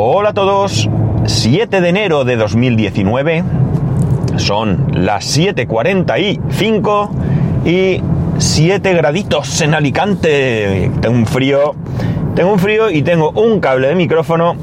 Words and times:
Hola 0.00 0.28
a 0.28 0.32
todos, 0.32 0.88
7 1.26 1.80
de 1.80 1.88
enero 1.88 2.24
de 2.24 2.36
2019, 2.36 3.42
son 4.36 4.86
las 4.92 5.36
7.45 5.36 7.08
y 7.64 8.00
7 8.38 8.94
graditos 8.94 9.60
en 9.60 9.74
Alicante. 9.74 10.92
Tengo 11.00 11.16
un 11.16 11.26
frío, 11.26 11.74
tengo 12.36 12.52
un 12.52 12.60
frío 12.60 12.90
y 12.90 13.02
tengo 13.02 13.32
un 13.32 13.58
cable 13.58 13.88
de 13.88 13.96
micrófono 13.96 14.54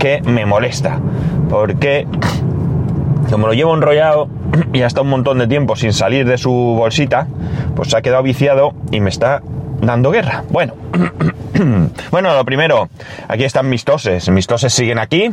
que 0.00 0.22
me 0.22 0.44
molesta, 0.44 0.98
porque 1.48 2.08
como 3.30 3.46
lo 3.46 3.52
llevo 3.52 3.76
enrollado 3.76 4.26
y 4.72 4.82
hasta 4.82 5.02
un 5.02 5.10
montón 5.10 5.38
de 5.38 5.46
tiempo 5.46 5.76
sin 5.76 5.92
salir 5.92 6.26
de 6.26 6.36
su 6.36 6.50
bolsita, 6.50 7.28
pues 7.76 7.90
se 7.90 7.96
ha 7.96 8.02
quedado 8.02 8.24
viciado 8.24 8.72
y 8.90 8.98
me 8.98 9.10
está 9.10 9.40
dando 9.80 10.10
guerra. 10.10 10.44
Bueno, 10.50 10.74
bueno, 12.10 12.34
lo 12.34 12.44
primero, 12.44 12.88
aquí 13.28 13.44
están 13.44 13.68
mis 13.68 13.84
toses. 13.84 14.28
Mis 14.28 14.46
toses 14.46 14.72
siguen 14.72 14.98
aquí. 14.98 15.30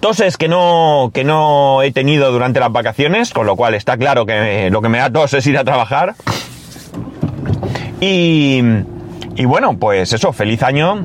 Toses 0.00 0.36
que 0.36 0.46
no, 0.48 1.10
que 1.12 1.24
no 1.24 1.82
he 1.82 1.90
tenido 1.90 2.30
durante 2.30 2.60
las 2.60 2.70
vacaciones, 2.70 3.32
con 3.32 3.46
lo 3.46 3.56
cual 3.56 3.74
está 3.74 3.96
claro 3.96 4.26
que 4.26 4.70
lo 4.70 4.80
que 4.80 4.88
me 4.88 4.98
da 4.98 5.10
tos 5.10 5.34
es 5.34 5.46
ir 5.46 5.58
a 5.58 5.64
trabajar. 5.64 6.14
Y, 8.00 8.62
y 9.34 9.44
bueno, 9.44 9.76
pues 9.76 10.12
eso, 10.12 10.32
feliz 10.32 10.62
año. 10.62 11.04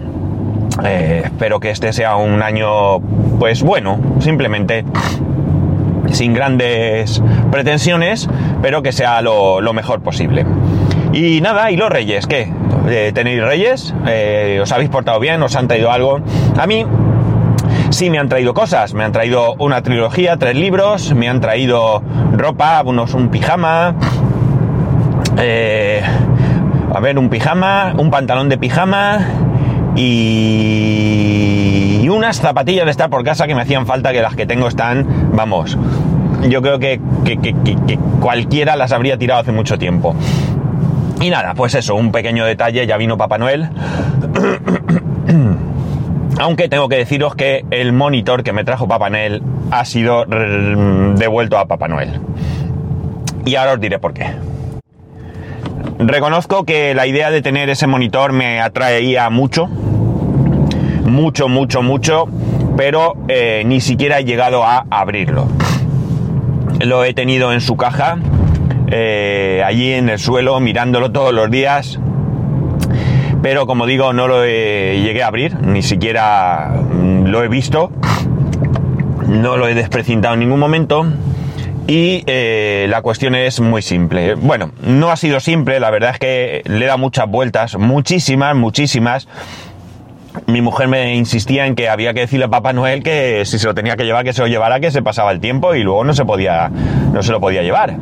Eh, 0.84 1.24
espero 1.26 1.60
que 1.60 1.72
este 1.72 1.92
sea 1.94 2.16
un 2.16 2.42
año, 2.42 3.00
pues 3.40 3.64
bueno, 3.64 4.00
simplemente 4.20 4.84
sin 6.12 6.34
grandes 6.34 7.22
pretensiones, 7.52 8.30
pero 8.62 8.84
que 8.84 8.92
sea 8.92 9.22
lo, 9.22 9.62
lo 9.62 9.74
mejor 9.74 10.02
posible. 10.02 10.46
Y 11.14 11.40
nada, 11.42 11.70
¿y 11.70 11.78
los 11.78 11.92
reyes? 11.92 12.26
¿Qué? 12.26 12.52
Eh, 12.90 13.12
¿Tenéis 13.14 13.44
reyes? 13.44 13.94
Eh, 14.08 14.60
¿Os 14.64 14.72
habéis 14.72 14.90
portado 14.90 15.20
bien? 15.20 15.44
¿Os 15.44 15.56
han 15.56 15.68
traído 15.68 15.92
algo? 15.92 16.22
A 16.58 16.66
mí 16.66 16.88
sí 17.92 18.10
me 18.10 18.18
han 18.18 18.30
traído 18.30 18.56
cosas. 18.56 18.96
Me 18.96 19.04
han 19.04 19.12
traído 19.12 19.54
una 19.60 19.84
trilogía, 19.84 20.38
tres 20.38 20.56
libros, 20.56 21.14
me 21.14 21.30
han 21.30 21.40
traído 21.40 22.02
ropa, 22.36 22.82
unos, 22.84 23.14
un 23.14 23.30
pijama. 23.30 23.94
Eh, 25.38 26.02
a 26.94 27.00
ver, 27.00 27.20
un 27.20 27.30
pijama, 27.30 27.94
un 27.96 28.10
pantalón 28.10 28.50
de 28.50 28.58
pijama 28.58 29.20
y, 29.96 30.50
unas 32.10 32.40
zapatillas 32.40 32.86
de 32.86 32.92
estar 32.92 33.12
por 33.12 33.24
casa 33.24 33.46
que 33.48 33.54
me 33.54 33.62
hacían 33.62 33.86
falta, 33.86 34.12
que 34.12 34.22
las 34.22 34.36
que 34.36 34.46
tengo 34.46 34.68
están, 34.68 35.32
vamos, 35.34 35.78
yo 36.48 36.62
creo 36.62 36.78
que, 36.78 37.02
que 37.24 37.98
cualquiera 38.20 38.76
las 38.76 38.92
habría 38.92 39.18
tirado 39.18 39.42
hace 39.42 39.52
mucho 39.52 39.80
tiempo. 39.80 40.16
Y 41.24 41.30
nada, 41.30 41.54
pues 41.54 41.74
eso, 41.74 41.96
un 41.96 42.12
pequeño 42.12 42.44
detalle, 42.44 42.86
ya 42.86 42.98
vino 42.98 43.18
Papá 43.18 43.38
Noel. 43.38 43.70
Aunque 46.38 46.68
tengo 46.68 46.90
que 46.90 46.98
deciros 46.98 47.34
que 47.34 47.64
el 47.72 47.94
monitor 47.94 48.44
que 48.44 48.52
me 48.52 48.66
trajo 48.66 48.90
Papá 48.90 49.10
Noel 49.10 49.42
ha 49.72 49.86
sido 49.86 50.26
devuelto 50.26 51.58
a 51.58 51.66
Papá 51.66 51.88
Noel. 51.88 52.20
Y 53.46 53.56
ahora 53.56 53.76
os 53.76 53.80
diré 53.80 54.00
por 54.00 54.14
qué. 54.14 54.34
Reconozco 55.98 56.66
que 56.66 56.94
la 56.94 57.08
idea 57.08 57.32
de 57.32 57.42
tener 57.42 57.70
ese 57.70 57.88
monitor 57.88 58.34
me 58.34 58.60
atraía 58.60 59.30
mucho. 59.30 59.68
Mucho, 61.06 61.48
mucho, 61.48 61.82
mucho. 61.82 62.28
Pero 62.76 63.16
eh, 63.30 63.64
ni 63.66 63.80
siquiera 63.80 64.20
he 64.20 64.26
llegado 64.26 64.66
a 64.66 64.88
abrirlo. 64.90 65.48
Lo 66.82 67.06
he 67.06 67.14
tenido 67.14 67.54
en 67.54 67.62
su 67.62 67.78
caja 67.78 68.18
eh, 68.88 69.62
allí 69.66 69.94
en 69.94 70.10
el 70.10 70.20
suelo 70.20 70.60
mirándolo 70.60 71.12
todos 71.12 71.34
los 71.34 71.50
días. 71.50 72.00
Pero 73.42 73.66
como 73.68 73.86
digo, 73.86 74.14
no 74.14 74.28
lo 74.28 74.46
llegué 74.46 75.22
a 75.24 75.28
abrir, 75.28 75.60
ni 75.60 75.82
siquiera 75.82 76.72
mm, 76.72 77.26
lo 77.26 77.44
he 77.44 77.48
visto. 77.48 77.92
No 79.28 79.58
lo 79.58 79.68
he 79.68 79.74
desprecintado 79.74 80.36
en 80.36 80.42
ningún 80.42 80.60
momento. 80.60 81.06
Y 81.88 82.24
eh, 82.28 82.86
la 82.90 83.02
cuestión 83.02 83.36
es 83.36 83.60
muy 83.60 83.82
simple. 83.82 84.36
Bueno, 84.36 84.72
no 84.82 85.12
ha 85.12 85.18
sido 85.18 85.40
simple, 85.40 85.80
la 85.80 85.90
verdad 85.90 86.12
es 86.12 86.20
que 86.20 86.62
le 86.66 86.86
da 86.86 86.96
muchas 86.96 87.28
vueltas, 87.28 87.78
muchísimas, 87.78 88.56
muchísimas. 88.56 89.28
Mi 90.48 90.62
mujer 90.62 90.88
me 90.88 91.16
insistía 91.16 91.68
en 91.68 91.76
que 91.76 91.90
había 91.90 92.14
que 92.14 92.22
decirle 92.22 92.46
a 92.46 92.48
Papá 92.48 92.74
Noel 92.74 93.04
que 93.04 93.44
si 93.46 93.60
se 93.60 93.68
lo 93.68 93.74
tenía 93.74 93.98
que 93.98 94.06
llevar, 94.06 94.24
que 94.24 94.34
se 94.34 94.42
lo 94.42 94.48
llevara, 94.48 94.80
que 94.80 94.92
se 94.92 95.02
pasaba 95.02 95.32
el 95.32 95.40
tiempo 95.42 95.76
y 95.76 95.84
luego 95.84 96.06
no 96.06 96.14
se 96.14 96.26
podía, 96.26 96.70
no 96.70 97.22
se 97.22 97.32
lo 97.32 97.42
podía 97.42 97.62
llevar. 97.62 97.98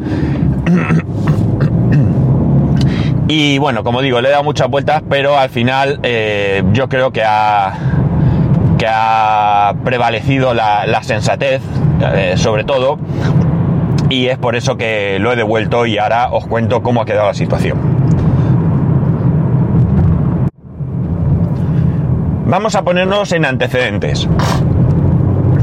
Y 3.33 3.59
bueno, 3.59 3.85
como 3.85 4.01
digo, 4.01 4.19
le 4.19 4.27
he 4.27 4.31
dado 4.31 4.43
muchas 4.43 4.67
vueltas, 4.67 5.03
pero 5.09 5.39
al 5.39 5.49
final 5.49 6.01
eh, 6.03 6.63
yo 6.73 6.89
creo 6.89 7.13
que 7.13 7.23
ha, 7.23 7.71
que 8.77 8.85
ha 8.85 9.73
prevalecido 9.85 10.53
la, 10.53 11.01
sensatez, 11.01 11.61
eh, 12.13 12.33
sobre 12.35 12.65
todo, 12.65 12.99
y 14.09 14.27
es 14.27 14.37
por 14.37 14.57
eso 14.57 14.75
que 14.75 15.17
lo 15.17 15.31
he 15.31 15.37
devuelto 15.37 15.85
y 15.85 15.97
ahora 15.97 16.27
os 16.33 16.45
cuento 16.45 16.83
cómo 16.83 17.03
ha 17.03 17.05
quedado 17.05 17.27
la 17.27 17.33
situación. 17.33 17.79
Vamos 22.47 22.75
a 22.75 22.81
ponernos 22.81 23.31
en 23.31 23.45
antecedentes. 23.45 24.27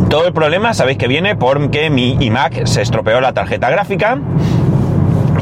Todo 0.08 0.26
el 0.26 0.32
problema 0.32 0.72
sabéis 0.72 0.96
que 0.96 1.06
viene 1.06 1.36
porque 1.36 1.90
mi 1.90 2.16
iMac 2.18 2.64
se 2.64 2.80
estropeó 2.80 3.20
la 3.20 3.34
tarjeta 3.34 3.68
gráfica 3.68 4.16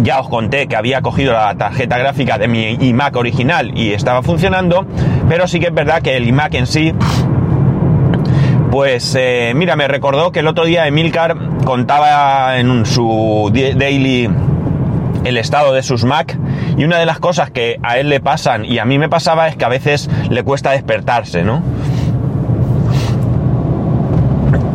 ya 0.03 0.21
os 0.21 0.29
conté 0.29 0.67
que 0.67 0.77
había 0.77 1.03
cogido 1.03 1.33
la 1.33 1.55
tarjeta 1.57 1.99
gráfica 1.99 2.39
de 2.39 2.49
mi 2.49 2.77
iMac 2.81 3.17
original 3.17 3.77
y 3.77 3.93
estaba 3.93 4.23
funcionando, 4.23 4.87
pero 5.29 5.49
sí 5.49 5.61
que 5.61 5.67
es 5.67 5.75
verdad 5.75 6.03
que 6.03 6.17
el 6.17 6.29
iMac 6.29 6.55
en 6.55 6.67
sí, 6.67 6.93
pues 8.71 9.17
eh, 9.19 9.53
mira, 9.55 9.77
me 9.77 9.89
recordó 9.89 10.33
que 10.33 10.41
el 10.41 10.47
otro 10.47 10.65
día 10.65 10.87
Emilcar 10.87 11.37
contaba 11.65 12.59
en 12.59 12.85
su 12.85 13.51
daily 13.53 14.29
el 15.25 15.37
estado 15.39 15.73
de 15.73 15.83
sus 15.83 16.05
Mac 16.05 16.39
y 16.77 16.85
una 16.85 16.99
de 16.99 17.07
las 17.07 17.19
cosas 17.19 17.51
que 17.51 17.79
a 17.83 17.99
él 17.99 18.09
le 18.09 18.21
pasan 18.21 18.65
y 18.65 18.79
a 18.79 18.85
mí 18.85 18.99
me 18.99 19.09
pasaba 19.09 19.49
es 19.49 19.57
que 19.57 19.65
a 19.65 19.69
veces 19.69 20.09
le 20.31 20.43
cuesta 20.45 20.71
despertarse, 20.71 21.43
¿no? 21.43 21.63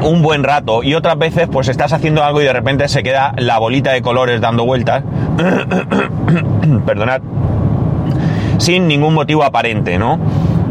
Un 0.01 0.21
buen 0.21 0.43
rato 0.43 0.83
y 0.83 0.95
otras 0.95 1.17
veces 1.17 1.47
pues 1.51 1.67
estás 1.67 1.93
haciendo 1.93 2.23
algo 2.23 2.41
y 2.41 2.45
de 2.45 2.53
repente 2.53 2.87
se 2.87 3.03
queda 3.03 3.33
la 3.37 3.57
bolita 3.59 3.91
de 3.91 4.01
colores 4.01 4.41
dando 4.41 4.65
vueltas. 4.65 5.03
Perdonad. 6.85 7.21
Sin 8.57 8.87
ningún 8.87 9.13
motivo 9.13 9.43
aparente, 9.43 9.97
¿no? 9.97 10.19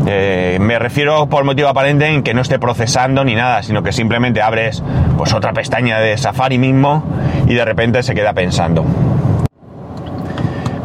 Eh, 0.07 0.59
me 0.61 0.79
refiero 0.79 1.29
por 1.29 1.45
motivo 1.45 1.69
aparente 1.69 2.07
en 2.07 2.23
que 2.23 2.35
no 2.35 2.41
esté 2.41 2.59
procesando 2.59 3.25
ni 3.25 3.35
nada, 3.35 3.63
sino 3.63 3.83
que 3.83 3.93
simplemente 3.93 4.41
abres 4.41 4.83
pues 5.19 5.33
otra 5.35 5.53
pestaña 5.53 5.99
de 5.99 6.17
Safari 6.17 6.59
mismo 6.59 7.05
y 7.47 7.55
de 7.55 7.65
repente 7.65 8.03
se 8.03 8.15
queda 8.15 8.33
pensando. 8.33 8.85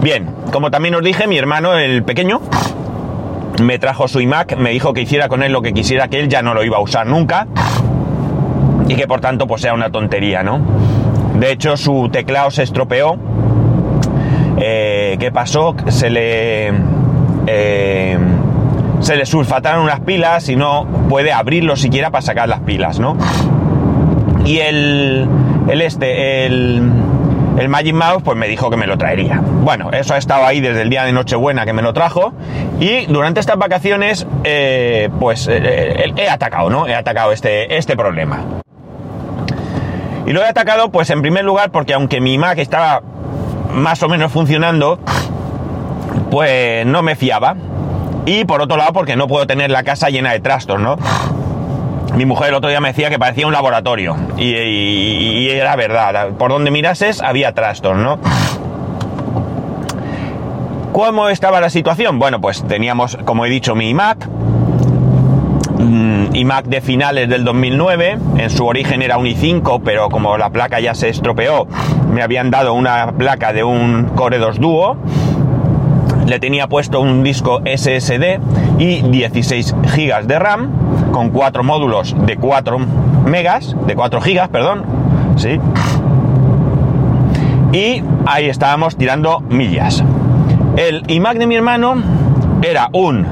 Bien, 0.02 0.30
como 0.52 0.70
también 0.70 0.96
os 0.96 1.04
dije, 1.04 1.28
mi 1.28 1.38
hermano, 1.38 1.78
el 1.78 2.04
pequeño, 2.04 2.42
me 3.62 3.80
trajo 3.80 4.08
su 4.08 4.20
iMac, 4.20 4.58
me 4.58 4.72
dijo 4.72 4.94
que 4.94 5.02
hiciera 5.02 5.30
con 5.30 5.42
él 5.42 5.52
lo 5.52 5.62
que 5.62 5.74
quisiera, 5.74 6.10
que 6.10 6.20
él 6.20 6.28
ya 6.28 6.42
no 6.42 6.54
lo 6.54 6.64
iba 6.64 6.78
a 6.78 6.82
usar 6.82 7.08
nunca 7.08 7.48
y 8.88 8.96
que 8.96 9.08
por 9.08 9.22
tanto 9.22 9.48
pues 9.48 9.62
sea 9.62 9.74
una 9.74 9.90
tontería, 9.92 10.44
¿no? 10.44 10.60
De 11.40 11.52
hecho 11.52 11.78
su 11.78 12.10
teclado 12.10 12.52
se 12.52 12.64
estropeó. 12.64 13.18
Eh, 14.58 15.18
¿Qué 15.20 15.32
pasó? 15.32 15.76
Se 15.88 16.10
le... 16.10 16.72
Eh, 17.48 18.18
se 19.02 19.18
le 19.18 19.26
sulfataron 19.26 19.84
unas 19.84 20.00
pilas 20.00 20.50
y 20.50 20.56
no 20.56 20.88
puede 21.10 21.32
abrirlo 21.32 21.76
siquiera 21.76 22.10
para 22.10 22.22
sacar 22.24 22.50
las 22.50 22.62
pilas, 22.62 23.00
¿no? 23.00 23.18
Y 24.46 24.60
el, 24.60 25.28
el 25.68 25.82
este, 25.82 26.46
el, 26.46 26.92
el 27.60 27.70
Magic 27.70 27.94
Mouse, 27.94 28.24
pues 28.24 28.38
me 28.38 28.48
dijo 28.48 28.70
que 28.72 28.78
me 28.78 28.88
lo 28.88 28.98
traería. 28.98 29.42
Bueno, 29.44 29.92
eso 29.92 30.14
ha 30.14 30.18
estado 30.18 30.46
ahí 30.46 30.60
desde 30.60 30.82
el 30.82 30.90
día 30.90 31.04
de 31.04 31.12
Nochebuena 31.12 31.66
que 31.66 31.74
me 31.74 31.82
lo 31.82 31.94
trajo. 31.94 32.34
Y 32.80 33.06
durante 33.06 33.42
estas 33.42 33.58
vacaciones, 33.58 34.26
eh, 34.44 35.10
pues 35.20 35.48
he 35.48 36.30
atacado, 36.30 36.70
¿no? 36.70 36.88
He 36.88 36.96
atacado 36.96 37.32
este, 37.32 37.78
este 37.78 37.96
problema. 37.96 38.44
Y 40.26 40.34
lo 40.34 40.42
he 40.42 40.46
atacado, 40.46 40.90
pues 40.90 41.10
en 41.12 41.22
primer 41.22 41.46
lugar, 41.46 41.72
porque 41.72 41.94
aunque 41.94 42.20
mi 42.20 42.38
Mac 42.38 42.58
estaba 42.58 43.02
más 43.72 44.02
o 44.02 44.10
menos 44.10 44.32
funcionando, 44.32 45.00
pues 46.32 46.86
no 46.86 47.04
me 47.04 47.16
fiaba. 47.16 47.56
Y 48.26 48.46
por 48.46 48.62
otro 48.62 48.78
lado, 48.78 48.92
porque 48.92 49.16
no 49.16 49.28
puedo 49.28 49.46
tener 49.46 49.70
la 49.70 49.84
casa 49.84 50.10
llena 50.10 50.32
de 50.32 50.40
trastos, 50.40 50.80
¿no? 50.80 50.98
Mi 52.16 52.26
mujer 52.26 52.50
el 52.50 52.56
otro 52.56 52.70
día 52.70 52.80
me 52.80 52.88
decía 52.88 53.10
que 53.10 53.20
parecía 53.20 53.46
un 53.46 53.54
laboratorio. 53.54 54.16
Y, 54.38 55.48
era 55.50 55.76
verdad. 55.76 56.30
Por 56.38 56.50
donde 56.50 56.72
mirases 56.72 57.22
había 57.22 57.54
trastos, 57.54 57.96
¿no? 57.96 58.18
¿Cómo 60.92 61.30
estaba 61.30 61.60
la 61.60 61.70
situación? 61.70 62.18
Bueno, 62.18 62.42
pues 62.42 62.64
teníamos, 62.68 63.18
como 63.26 63.46
he 63.46 63.50
dicho, 63.50 63.76
mi 63.76 63.94
Mac 63.94 64.28
iMac 66.36 66.66
de 66.66 66.82
finales 66.82 67.30
del 67.30 67.44
2009, 67.44 68.18
en 68.38 68.50
su 68.50 68.66
origen 68.66 69.02
era 69.02 69.18
un 69.18 69.26
i5, 69.26 69.82
pero 69.84 70.10
como 70.10 70.38
la 70.38 70.50
placa 70.50 70.80
ya 70.80 70.94
se 70.94 71.10
estropeó, 71.10 71.68
me 72.12 72.22
habían 72.22 72.52
dado 72.52 72.74
una 72.74 73.14
placa 73.14 73.54
de 73.54 73.64
un 73.64 74.12
Core 74.16 74.38
2 74.38 74.60
Duo, 74.60 74.98
le 76.26 76.40
tenía 76.40 76.68
puesto 76.68 77.00
un 77.00 77.24
disco 77.24 77.62
SSD 77.66 78.40
y 78.80 79.02
16 79.02 79.76
gigas 79.94 80.28
de 80.28 80.40
RAM 80.40 80.72
con 81.12 81.30
cuatro 81.30 81.64
módulos 81.64 82.16
de 82.26 82.36
4 82.36 82.80
megas, 83.26 83.76
de 83.88 83.96
4 83.96 84.22
gigas, 84.22 84.50
perdón, 84.50 84.84
sí. 85.38 85.60
Y 87.72 88.04
ahí 88.26 88.50
estábamos 88.50 88.98
tirando 88.98 89.40
millas. 89.42 90.04
El 90.76 91.04
iMac 91.08 91.38
de 91.38 91.48
mi 91.48 91.56
hermano 91.56 91.96
era 92.62 92.90
un 92.92 93.26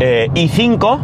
eh, 0.00 0.28
i5. 0.34 0.98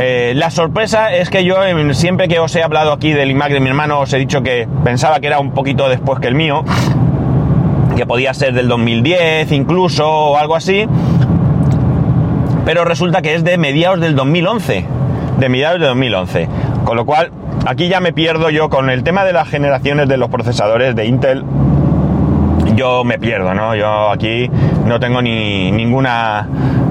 Eh, 0.00 0.32
la 0.36 0.50
sorpresa 0.50 1.12
es 1.12 1.28
que 1.28 1.44
yo 1.44 1.56
siempre 1.92 2.28
que 2.28 2.38
os 2.38 2.54
he 2.54 2.62
hablado 2.62 2.92
aquí 2.92 3.12
del 3.12 3.30
iMac 3.30 3.50
de 3.50 3.58
mi 3.58 3.68
hermano 3.68 3.98
os 3.98 4.12
he 4.12 4.18
dicho 4.18 4.42
que 4.42 4.68
pensaba 4.84 5.18
que 5.18 5.26
era 5.26 5.40
un 5.40 5.50
poquito 5.50 5.88
después 5.88 6.20
que 6.20 6.28
el 6.28 6.36
mío, 6.36 6.64
que 7.96 8.06
podía 8.06 8.32
ser 8.32 8.54
del 8.54 8.68
2010 8.68 9.50
incluso 9.50 10.08
o 10.08 10.38
algo 10.38 10.54
así, 10.54 10.86
pero 12.64 12.84
resulta 12.84 13.22
que 13.22 13.34
es 13.34 13.42
de 13.42 13.58
mediados 13.58 14.00
del 14.00 14.14
2011, 14.14 14.84
de 15.38 15.48
mediados 15.48 15.80
de 15.80 15.86
2011, 15.86 16.48
con 16.84 16.96
lo 16.96 17.04
cual 17.04 17.32
aquí 17.66 17.88
ya 17.88 17.98
me 17.98 18.12
pierdo 18.12 18.50
yo 18.50 18.68
con 18.68 18.90
el 18.90 19.02
tema 19.02 19.24
de 19.24 19.32
las 19.32 19.48
generaciones 19.48 20.08
de 20.08 20.16
los 20.16 20.28
procesadores 20.28 20.94
de 20.94 21.06
Intel 21.06 21.44
yo 22.78 23.02
me 23.02 23.18
pierdo, 23.18 23.54
¿no? 23.54 23.74
Yo 23.74 24.10
aquí 24.10 24.48
no 24.86 25.00
tengo 25.00 25.20
ni 25.20 25.72
ninguna... 25.72 26.46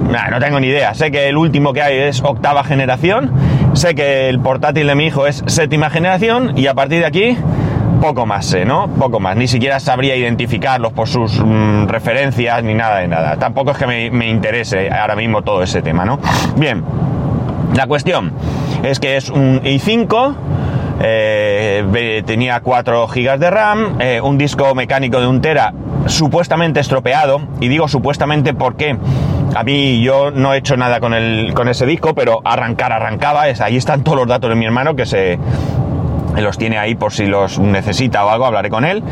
no 0.07 0.39
tengo 0.39 0.59
ni 0.59 0.67
idea. 0.67 0.93
Sé 0.93 1.11
que 1.11 1.29
el 1.29 1.37
último 1.37 1.73
que 1.73 1.81
hay 1.81 1.97
es 1.97 2.21
octava 2.21 2.63
generación, 2.63 3.31
sé 3.73 3.95
que 3.95 4.29
el 4.29 4.39
portátil 4.39 4.87
de 4.87 4.95
mi 4.95 5.07
hijo 5.07 5.27
es 5.27 5.43
séptima 5.47 5.89
generación 5.89 6.57
y 6.57 6.67
a 6.67 6.73
partir 6.73 6.99
de 6.99 7.05
aquí 7.05 7.37
poco 8.01 8.25
más 8.25 8.45
sé, 8.45 8.65
¿no? 8.65 8.87
Poco 8.87 9.19
más. 9.19 9.35
Ni 9.35 9.47
siquiera 9.47 9.79
sabría 9.79 10.15
identificarlos 10.15 10.93
por 10.93 11.07
sus 11.07 11.39
mm, 11.43 11.87
referencias 11.87 12.63
ni 12.63 12.73
nada 12.73 12.99
de 12.99 13.07
nada. 13.07 13.37
Tampoco 13.37 13.71
es 13.71 13.77
que 13.77 13.87
me, 13.87 14.11
me 14.11 14.29
interese 14.29 14.89
ahora 14.89 15.15
mismo 15.15 15.41
todo 15.41 15.63
ese 15.63 15.81
tema, 15.81 16.05
¿no? 16.05 16.19
Bien, 16.55 16.83
la 17.73 17.87
cuestión 17.87 18.33
es 18.83 18.99
que 18.99 19.17
es 19.17 19.29
un 19.29 19.61
i5 19.61 20.35
eh, 20.99 22.23
tenía 22.25 22.59
4 22.59 23.07
GB 23.07 23.37
de 23.37 23.49
RAM, 23.49 23.97
eh, 23.99 24.21
un 24.21 24.37
disco 24.37 24.73
mecánico 24.75 25.19
de 25.19 25.27
un 25.27 25.41
tera 25.41 25.73
supuestamente 26.05 26.79
estropeado, 26.79 27.41
y 27.59 27.67
digo 27.67 27.87
supuestamente 27.87 28.53
porque 28.53 28.97
a 29.55 29.63
mí 29.63 30.01
yo 30.01 30.31
no 30.31 30.53
he 30.53 30.57
hecho 30.57 30.77
nada 30.77 30.99
con, 30.99 31.13
el, 31.13 31.53
con 31.53 31.67
ese 31.67 31.85
disco, 31.85 32.13
pero 32.13 32.41
arrancar 32.43 32.91
arrancaba, 32.91 33.47
es, 33.47 33.61
ahí 33.61 33.77
están 33.77 34.03
todos 34.03 34.17
los 34.17 34.27
datos 34.27 34.49
de 34.49 34.55
mi 34.55 34.65
hermano 34.65 34.95
que 34.95 35.05
se 35.05 35.39
los 36.35 36.57
tiene 36.57 36.77
ahí 36.77 36.95
por 36.95 37.13
si 37.13 37.25
los 37.25 37.59
necesita 37.59 38.25
o 38.25 38.29
algo, 38.29 38.45
hablaré 38.45 38.69
con 38.69 38.85
él. 38.85 39.03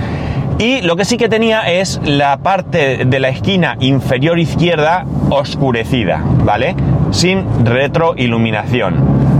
Y 0.58 0.82
lo 0.82 0.96
que 0.96 1.04
sí 1.04 1.18
que 1.18 1.28
tenía 1.28 1.70
es 1.70 2.00
la 2.06 2.38
parte 2.38 3.04
de 3.06 3.20
la 3.20 3.28
esquina 3.28 3.76
inferior 3.82 4.40
izquierda 4.40 5.06
oscurecida, 5.30 6.22
¿vale? 6.24 6.76
Sin 7.12 7.66
retroiluminación. 7.66 9.35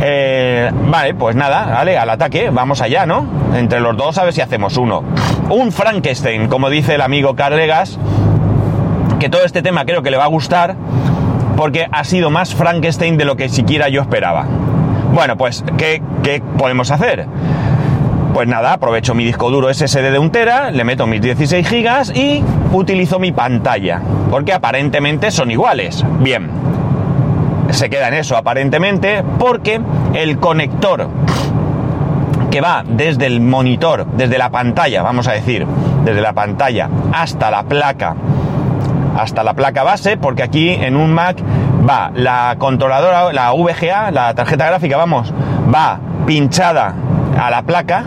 Eh, 0.00 0.70
vale, 0.90 1.14
pues 1.14 1.36
nada, 1.36 1.66
vale, 1.66 1.96
al 1.96 2.10
ataque, 2.10 2.50
vamos 2.50 2.80
allá, 2.82 3.06
¿no? 3.06 3.26
Entre 3.54 3.80
los 3.80 3.96
dos 3.96 4.18
a 4.18 4.24
ver 4.24 4.32
si 4.32 4.40
hacemos 4.40 4.76
uno. 4.76 5.02
Un 5.48 5.72
Frankenstein, 5.72 6.48
como 6.48 6.68
dice 6.68 6.96
el 6.96 7.00
amigo 7.00 7.34
Carlegas, 7.34 7.98
que 9.18 9.28
todo 9.28 9.44
este 9.44 9.62
tema 9.62 9.84
creo 9.84 10.02
que 10.02 10.10
le 10.10 10.16
va 10.16 10.24
a 10.24 10.28
gustar, 10.28 10.76
porque 11.56 11.86
ha 11.90 12.04
sido 12.04 12.30
más 12.30 12.54
Frankenstein 12.54 13.16
de 13.16 13.24
lo 13.24 13.36
que 13.36 13.48
siquiera 13.48 13.88
yo 13.88 14.02
esperaba. 14.02 14.46
Bueno, 15.14 15.36
pues, 15.36 15.64
¿qué, 15.78 16.02
qué 16.22 16.42
podemos 16.58 16.90
hacer? 16.90 17.26
Pues 18.34 18.46
nada, 18.46 18.74
aprovecho 18.74 19.14
mi 19.14 19.24
disco 19.24 19.50
duro 19.50 19.72
SSD 19.72 20.12
de 20.12 20.18
un 20.18 20.30
tera, 20.30 20.70
le 20.70 20.84
meto 20.84 21.06
mis 21.06 21.22
16 21.22 21.66
gigas 21.66 22.14
y 22.14 22.44
utilizo 22.70 23.18
mi 23.18 23.32
pantalla, 23.32 24.02
porque 24.30 24.52
aparentemente 24.52 25.30
son 25.30 25.50
iguales. 25.50 26.04
Bien, 26.20 26.50
se 27.76 27.90
queda 27.90 28.08
en 28.08 28.14
eso 28.14 28.36
aparentemente 28.36 29.22
porque 29.38 29.80
el 30.14 30.38
conector 30.38 31.08
que 32.50 32.60
va 32.62 32.82
desde 32.88 33.26
el 33.26 33.40
monitor, 33.42 34.06
desde 34.06 34.38
la 34.38 34.50
pantalla, 34.50 35.02
vamos 35.02 35.28
a 35.28 35.32
decir, 35.32 35.66
desde 36.04 36.22
la 36.22 36.32
pantalla 36.32 36.88
hasta 37.12 37.50
la 37.50 37.64
placa, 37.64 38.16
hasta 39.18 39.44
la 39.44 39.52
placa 39.52 39.82
base, 39.82 40.16
porque 40.16 40.42
aquí 40.42 40.70
en 40.70 40.96
un 40.96 41.12
Mac 41.12 41.36
va 41.86 42.10
la 42.14 42.56
controladora, 42.58 43.30
la 43.34 43.52
VGA, 43.52 44.10
la 44.10 44.34
tarjeta 44.34 44.66
gráfica, 44.66 44.96
vamos, 44.96 45.34
va 45.72 46.00
pinchada 46.26 46.94
a 47.38 47.50
la 47.50 47.62
placa 47.62 48.04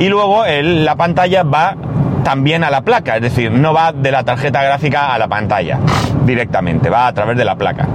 y 0.00 0.08
luego 0.08 0.42
la 0.46 0.96
pantalla 0.96 1.44
va 1.44 1.76
también 2.24 2.64
a 2.64 2.70
la 2.70 2.80
placa, 2.80 3.16
es 3.16 3.22
decir, 3.22 3.52
no 3.52 3.72
va 3.72 3.92
de 3.92 4.10
la 4.10 4.24
tarjeta 4.24 4.64
gráfica 4.64 5.14
a 5.14 5.18
la 5.18 5.28
pantalla 5.28 5.78
directamente, 6.24 6.90
va 6.90 7.06
a 7.06 7.12
través 7.12 7.36
de 7.36 7.44
la 7.44 7.54
placa. 7.54 7.86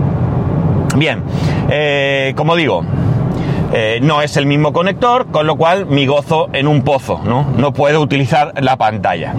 Bien, 0.98 1.22
eh, 1.70 2.34
como 2.36 2.56
digo, 2.56 2.84
eh, 3.72 4.00
no 4.02 4.24
es 4.24 4.36
el 4.36 4.48
mismo 4.48 4.74
conector, 4.74 5.28
con 5.28 5.46
lo 5.46 5.56
cual 5.56 5.86
mi 5.86 6.08
gozo 6.08 6.50
en 6.54 6.68
un 6.68 6.82
pozo, 6.82 7.22
¿no? 7.24 7.46
No 7.56 7.72
puedo 7.72 8.02
utilizar 8.02 8.54
la 8.60 8.78
pantalla. 8.78 9.36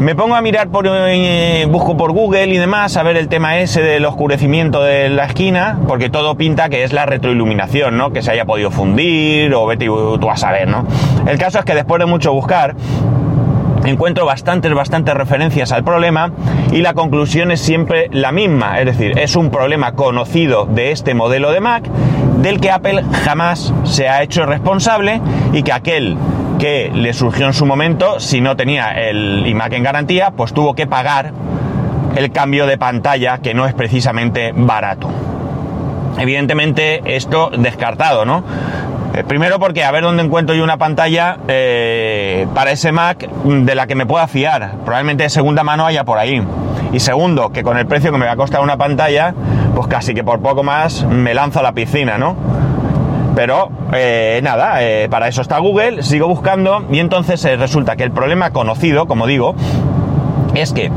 Me 0.00 0.16
pongo 0.16 0.34
a 0.34 0.40
mirar 0.40 0.70
por, 0.70 0.88
eh, 0.88 1.64
busco 1.70 1.96
por 1.96 2.10
Google 2.10 2.48
y 2.48 2.56
demás, 2.56 2.96
a 2.96 3.04
ver 3.04 3.16
el 3.16 3.28
tema 3.28 3.58
ese 3.58 3.82
del 3.82 4.04
oscurecimiento 4.04 4.82
de 4.82 5.08
la 5.10 5.26
esquina, 5.26 5.78
porque 5.86 6.10
todo 6.10 6.34
pinta 6.34 6.68
que 6.68 6.82
es 6.82 6.92
la 6.92 7.06
retroiluminación, 7.06 7.96
¿no? 7.96 8.12
Que 8.12 8.20
se 8.20 8.32
haya 8.32 8.44
podido 8.44 8.72
fundir 8.72 9.54
o 9.54 9.66
vete 9.66 9.86
tú 9.86 10.28
a 10.28 10.36
saber, 10.36 10.66
¿no? 10.66 10.84
El 11.28 11.38
caso 11.38 11.60
es 11.60 11.64
que 11.64 11.76
después 11.76 12.00
de 12.00 12.06
mucho 12.06 12.32
buscar, 12.32 12.74
encuentro 13.84 14.24
bastantes, 14.24 14.72
bastantes 14.74 15.14
referencias 15.14 15.72
al 15.72 15.84
problema 15.84 16.32
y 16.72 16.78
la 16.78 16.94
conclusión 16.94 17.50
es 17.50 17.60
siempre 17.60 18.08
la 18.12 18.32
misma, 18.32 18.80
es 18.80 18.86
decir, 18.86 19.18
es 19.18 19.36
un 19.36 19.50
problema 19.50 19.92
conocido 19.92 20.66
de 20.66 20.90
este 20.90 21.14
modelo 21.14 21.50
de 21.50 21.60
Mac 21.60 21.84
del 22.38 22.60
que 22.60 22.70
Apple 22.70 23.04
jamás 23.24 23.72
se 23.84 24.08
ha 24.08 24.22
hecho 24.22 24.46
responsable 24.46 25.20
y 25.52 25.62
que 25.62 25.72
aquel 25.72 26.16
que 26.58 26.90
le 26.94 27.12
surgió 27.12 27.46
en 27.46 27.52
su 27.52 27.66
momento, 27.66 28.20
si 28.20 28.40
no 28.40 28.56
tenía 28.56 28.92
el 28.92 29.46
iMac 29.46 29.72
en 29.72 29.82
garantía, 29.82 30.30
pues 30.30 30.52
tuvo 30.52 30.74
que 30.74 30.86
pagar 30.86 31.32
el 32.16 32.30
cambio 32.30 32.66
de 32.66 32.78
pantalla 32.78 33.38
que 33.38 33.54
no 33.54 33.66
es 33.66 33.74
precisamente 33.74 34.52
barato. 34.54 35.08
Evidentemente 36.18 37.02
esto 37.16 37.50
descartado, 37.50 38.24
¿no? 38.24 38.44
Eh, 39.14 39.22
primero 39.22 39.60
porque 39.60 39.84
a 39.84 39.92
ver 39.92 40.02
dónde 40.02 40.24
encuentro 40.24 40.56
yo 40.56 40.64
una 40.64 40.76
pantalla 40.76 41.38
eh, 41.46 42.48
para 42.52 42.72
ese 42.72 42.90
Mac 42.90 43.28
de 43.44 43.74
la 43.76 43.86
que 43.86 43.94
me 43.94 44.06
pueda 44.06 44.26
fiar. 44.26 44.72
Probablemente 44.84 45.22
de 45.22 45.30
segunda 45.30 45.62
mano 45.62 45.86
haya 45.86 46.02
por 46.02 46.18
ahí. 46.18 46.42
Y 46.92 46.98
segundo, 46.98 47.50
que 47.50 47.62
con 47.62 47.78
el 47.78 47.86
precio 47.86 48.10
que 48.10 48.18
me 48.18 48.26
va 48.26 48.32
a 48.32 48.36
costar 48.36 48.60
una 48.60 48.76
pantalla, 48.76 49.32
pues 49.74 49.86
casi 49.86 50.14
que 50.14 50.24
por 50.24 50.40
poco 50.40 50.64
más 50.64 51.04
me 51.04 51.32
lanzo 51.32 51.60
a 51.60 51.62
la 51.62 51.72
piscina, 51.72 52.18
¿no? 52.18 52.36
Pero 53.36 53.68
eh, 53.92 54.40
nada, 54.42 54.78
para 55.10 55.28
eso 55.28 55.42
está 55.42 55.58
Google, 55.58 56.02
sigo 56.02 56.26
buscando 56.26 56.84
y 56.90 56.98
entonces 56.98 57.42
resulta 57.58 57.96
que 57.96 58.04
el 58.04 58.10
problema 58.10 58.50
conocido, 58.50 59.06
como 59.06 59.26
digo, 59.26 59.54
es 60.54 60.72
que 60.72 60.90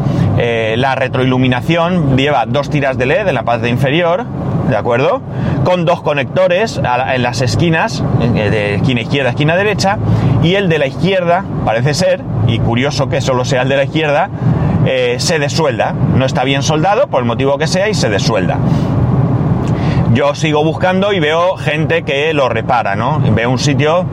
la 0.76 0.96
retroiluminación 0.96 2.16
lleva 2.16 2.46
dos 2.48 2.70
tiras 2.70 2.98
de 2.98 3.08
LED 3.08 3.28
en 3.28 3.36
la 3.36 3.44
parte 3.44 3.70
inferior, 3.70 4.26
¿de 4.68 4.76
acuerdo? 4.76 5.22
Con 5.64 5.86
dos 5.86 6.02
conectores 6.02 6.78
en 6.78 7.24
las 7.24 7.42
esquinas, 7.42 8.04
eh, 8.22 8.50
de 8.50 8.76
esquina 8.76 9.02
izquierda, 9.02 9.32
esquina 9.32 9.56
derecha, 9.56 9.98
y 10.44 10.56
el 10.56 10.70
de 10.70 10.80
la 10.80 10.88
izquierda, 10.88 11.44
parece 11.66 11.94
ser, 11.94 12.22
y 12.48 12.60
curioso 12.60 13.10
que 13.10 13.22
solo 13.22 13.46
sea 13.46 13.64
el 13.64 13.70
de 13.70 13.78
la 13.78 13.84
izquierda, 13.84 14.30
eh, 14.86 15.16
se 15.20 15.40
desuelda. 15.40 15.94
No 15.94 16.26
está 16.26 16.44
bien 16.44 16.64
soldado, 16.64 17.08
por 17.08 17.22
el 17.22 17.26
motivo 17.26 17.58
que 17.58 17.68
sea, 17.68 17.90
y 17.90 17.94
se 17.94 18.10
desuelda. 18.10 18.58
Yo 20.14 20.34
sigo 20.36 20.64
buscando 20.64 21.14
y 21.14 21.20
veo 21.20 21.58
gente 21.58 22.04
que 22.04 22.34
lo 22.34 22.50
repara, 22.50 22.96
¿no? 22.96 23.20
Veo 23.20 23.52
un 23.52 23.60
sitio 23.60 24.06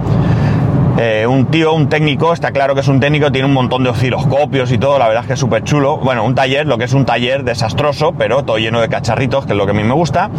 eh, 0.96 1.26
un 1.26 1.46
tío, 1.46 1.72
un 1.72 1.88
técnico, 1.88 2.32
está 2.32 2.52
claro 2.52 2.74
que 2.74 2.80
es 2.80 2.88
un 2.88 3.00
técnico, 3.00 3.32
tiene 3.32 3.46
un 3.48 3.54
montón 3.54 3.82
de 3.82 3.90
osciloscopios 3.90 4.70
y 4.70 4.78
todo, 4.78 4.98
la 4.98 5.08
verdad 5.08 5.24
es 5.24 5.26
que 5.26 5.32
es 5.32 5.40
súper 5.40 5.64
chulo. 5.64 5.96
Bueno, 5.98 6.24
un 6.24 6.34
taller, 6.36 6.66
lo 6.66 6.78
que 6.78 6.84
es 6.84 6.92
un 6.92 7.04
taller 7.04 7.42
desastroso, 7.42 8.12
pero 8.16 8.44
todo 8.44 8.58
lleno 8.58 8.80
de 8.80 8.88
cacharritos, 8.88 9.44
que 9.44 9.52
es 9.52 9.58
lo 9.58 9.64
que 9.64 9.72
a 9.72 9.74
mí 9.74 9.82
me 9.82 9.94
gusta. 9.94 10.30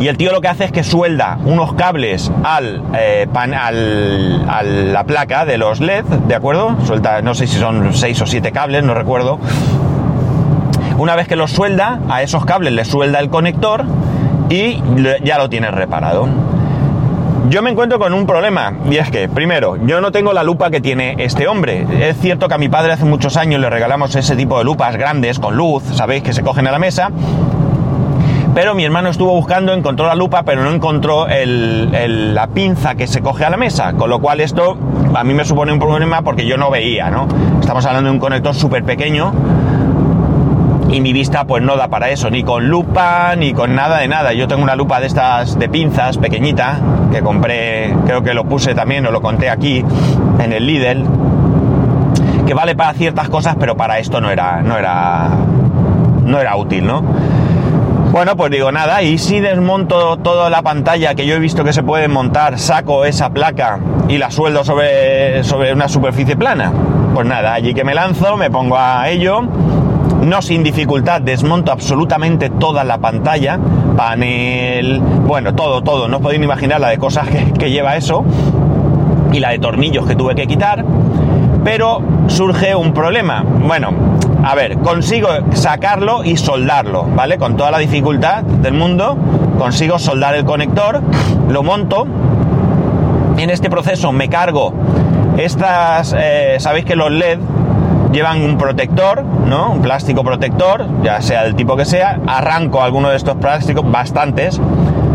Y 0.00 0.08
el 0.08 0.16
tío 0.16 0.32
lo 0.32 0.40
que 0.40 0.48
hace 0.48 0.64
es 0.64 0.72
que 0.72 0.82
suelda 0.82 1.38
unos 1.44 1.74
cables 1.74 2.32
al, 2.42 2.82
eh, 2.94 3.28
al, 3.32 4.44
a 4.48 4.62
la 4.64 5.04
placa 5.04 5.44
de 5.44 5.56
los 5.58 5.78
LED, 5.78 6.04
¿de 6.04 6.34
acuerdo? 6.34 6.74
Suelta, 6.84 7.22
no 7.22 7.34
sé 7.34 7.46
si 7.46 7.58
son 7.60 7.94
6 7.94 8.22
o 8.22 8.26
7 8.26 8.50
cables, 8.50 8.82
no 8.82 8.94
recuerdo. 8.94 9.38
Una 10.98 11.14
vez 11.14 11.28
que 11.28 11.36
los 11.36 11.52
suelda, 11.52 12.00
a 12.08 12.22
esos 12.22 12.44
cables 12.44 12.72
le 12.72 12.84
suelda 12.84 13.20
el 13.20 13.28
conector 13.28 13.84
y 14.50 14.82
ya 15.22 15.38
lo 15.38 15.48
tiene 15.48 15.70
reparado. 15.70 16.26
Yo 17.48 17.60
me 17.60 17.70
encuentro 17.70 17.98
con 17.98 18.14
un 18.14 18.24
problema, 18.24 18.72
y 18.88 18.96
es 18.96 19.10
que, 19.10 19.28
primero, 19.28 19.76
yo 19.84 20.00
no 20.00 20.12
tengo 20.12 20.32
la 20.32 20.42
lupa 20.42 20.70
que 20.70 20.80
tiene 20.80 21.16
este 21.18 21.48
hombre. 21.48 21.86
Es 22.00 22.16
cierto 22.18 22.46
que 22.48 22.54
a 22.54 22.58
mi 22.58 22.68
padre 22.68 22.92
hace 22.92 23.04
muchos 23.04 23.36
años 23.36 23.60
le 23.60 23.68
regalamos 23.68 24.14
ese 24.14 24.36
tipo 24.36 24.58
de 24.58 24.64
lupas 24.64 24.96
grandes, 24.96 25.38
con 25.38 25.56
luz, 25.56 25.82
sabéis, 25.92 26.22
que 26.22 26.32
se 26.32 26.42
cogen 26.42 26.68
a 26.68 26.72
la 26.72 26.78
mesa. 26.78 27.10
Pero 28.54 28.74
mi 28.74 28.84
hermano 28.84 29.08
estuvo 29.08 29.32
buscando, 29.32 29.72
encontró 29.72 30.06
la 30.06 30.14
lupa, 30.14 30.44
pero 30.44 30.62
no 30.62 30.70
encontró 30.70 31.26
la 31.26 32.46
pinza 32.48 32.94
que 32.94 33.06
se 33.06 33.20
coge 33.22 33.44
a 33.44 33.50
la 33.50 33.56
mesa. 33.56 33.94
Con 33.94 34.08
lo 34.08 34.20
cual 34.20 34.40
esto 34.40 34.76
a 35.14 35.24
mí 35.24 35.34
me 35.34 35.44
supone 35.44 35.72
un 35.72 35.78
problema 35.78 36.22
porque 36.22 36.46
yo 36.46 36.56
no 36.56 36.70
veía, 36.70 37.10
¿no? 37.10 37.26
Estamos 37.60 37.84
hablando 37.86 38.08
de 38.08 38.14
un 38.14 38.20
conector 38.20 38.54
súper 38.54 38.84
pequeño 38.84 39.32
y 40.92 41.00
mi 41.00 41.12
vista 41.14 41.44
pues 41.44 41.62
no 41.62 41.76
da 41.76 41.88
para 41.88 42.10
eso, 42.10 42.30
ni 42.30 42.44
con 42.44 42.68
lupa, 42.68 43.34
ni 43.34 43.54
con 43.54 43.74
nada 43.74 43.98
de 43.98 44.08
nada. 44.08 44.34
Yo 44.34 44.46
tengo 44.46 44.62
una 44.62 44.76
lupa 44.76 45.00
de 45.00 45.06
estas 45.06 45.58
de 45.58 45.68
pinzas 45.68 46.18
pequeñita 46.18 46.78
que 47.10 47.22
compré, 47.22 47.96
creo 48.04 48.22
que 48.22 48.34
lo 48.34 48.44
puse 48.44 48.74
también, 48.74 49.06
o 49.06 49.10
lo 49.10 49.22
conté 49.22 49.48
aquí 49.48 49.82
en 50.38 50.52
el 50.52 50.66
Lidl, 50.66 51.06
que 52.46 52.52
vale 52.52 52.76
para 52.76 52.92
ciertas 52.92 53.30
cosas, 53.30 53.56
pero 53.58 53.74
para 53.74 53.98
esto 53.98 54.20
no 54.20 54.30
era, 54.30 54.60
no 54.62 54.76
era, 54.76 55.30
no 56.24 56.38
era 56.38 56.56
útil, 56.56 56.86
¿no? 56.86 57.02
Bueno, 58.12 58.36
pues 58.36 58.50
digo 58.50 58.70
nada, 58.70 59.02
y 59.02 59.16
si 59.16 59.40
desmonto 59.40 60.18
toda 60.18 60.50
la 60.50 60.60
pantalla 60.60 61.14
que 61.14 61.24
yo 61.24 61.34
he 61.34 61.38
visto 61.38 61.64
que 61.64 61.72
se 61.72 61.82
puede 61.82 62.08
montar, 62.08 62.58
saco 62.58 63.06
esa 63.06 63.30
placa 63.30 63.78
y 64.08 64.18
la 64.18 64.30
sueldo 64.30 64.64
sobre, 64.64 65.42
sobre 65.44 65.72
una 65.72 65.88
superficie 65.88 66.36
plana. 66.36 66.70
Pues 67.14 67.26
nada, 67.26 67.54
allí 67.54 67.72
que 67.72 67.84
me 67.84 67.94
lanzo, 67.94 68.36
me 68.36 68.50
pongo 68.50 68.76
a 68.76 69.08
ello, 69.08 69.48
no 70.22 70.40
sin 70.40 70.62
dificultad, 70.62 71.20
desmonto 71.20 71.72
absolutamente 71.72 72.50
toda 72.50 72.84
la 72.84 72.98
pantalla, 72.98 73.58
panel, 73.96 75.00
bueno, 75.00 75.54
todo, 75.54 75.82
todo, 75.82 76.08
no 76.08 76.18
os 76.18 76.22
podéis 76.22 76.42
imaginar 76.42 76.80
la 76.80 76.88
de 76.88 76.98
cosas 76.98 77.28
que, 77.28 77.70
lleva 77.70 77.96
eso 77.96 78.24
y 79.32 79.40
la 79.40 79.50
de 79.50 79.58
tornillos 79.58 80.06
que 80.06 80.14
tuve 80.14 80.34
que 80.34 80.46
quitar, 80.46 80.84
pero 81.64 82.00
surge 82.28 82.74
un 82.74 82.92
problema. 82.92 83.42
Bueno, 83.42 83.90
a 84.44 84.54
ver, 84.54 84.78
consigo 84.78 85.28
sacarlo 85.52 86.24
y 86.24 86.36
soldarlo, 86.36 87.04
¿vale? 87.04 87.38
Con 87.38 87.56
toda 87.56 87.70
la 87.70 87.78
dificultad 87.78 88.42
del 88.42 88.74
mundo, 88.74 89.16
consigo 89.58 89.98
soldar 89.98 90.34
el 90.34 90.44
conector, 90.44 91.00
lo 91.48 91.62
monto. 91.62 92.06
En 93.38 93.50
este 93.50 93.70
proceso 93.70 94.12
me 94.12 94.28
cargo 94.28 94.72
estas, 95.36 96.14
eh, 96.16 96.56
sabéis 96.58 96.84
que 96.84 96.94
los 96.94 97.10
LED 97.10 97.38
llevan 98.12 98.42
un 98.42 98.58
protector, 98.58 99.24
¿no? 99.24 99.72
Un 99.72 99.82
plástico 99.82 100.22
protector, 100.22 100.86
ya 101.02 101.20
sea 101.22 101.44
del 101.44 101.56
tipo 101.56 101.76
que 101.76 101.84
sea. 101.84 102.20
Arranco 102.26 102.82
alguno 102.82 103.08
de 103.08 103.16
estos 103.16 103.36
plásticos, 103.36 103.90
bastantes, 103.90 104.60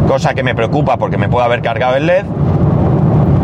cosa 0.07 0.33
que 0.33 0.43
me 0.43 0.55
preocupa 0.55 0.97
porque 0.97 1.17
me 1.17 1.29
puede 1.29 1.45
haber 1.45 1.61
cargado 1.61 1.95
el 1.95 2.07
LED. 2.07 2.25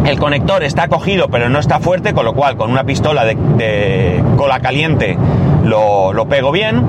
El 0.06 0.20
conector 0.20 0.64
está 0.64 0.90
cogido 0.90 1.30
pero 1.30 1.50
no 1.50 1.60
está 1.60 1.80
fuerte, 1.80 2.14
con 2.14 2.26
lo 2.26 2.34
cual 2.34 2.58
con 2.58 2.72
una 2.72 2.84
pistola 2.84 3.24
de, 3.24 3.36
de 3.36 4.24
cola 4.36 4.60
caliente 4.60 5.18
lo, 5.64 6.12
lo, 6.12 6.28
pego 6.28 6.52
bien. 6.52 6.84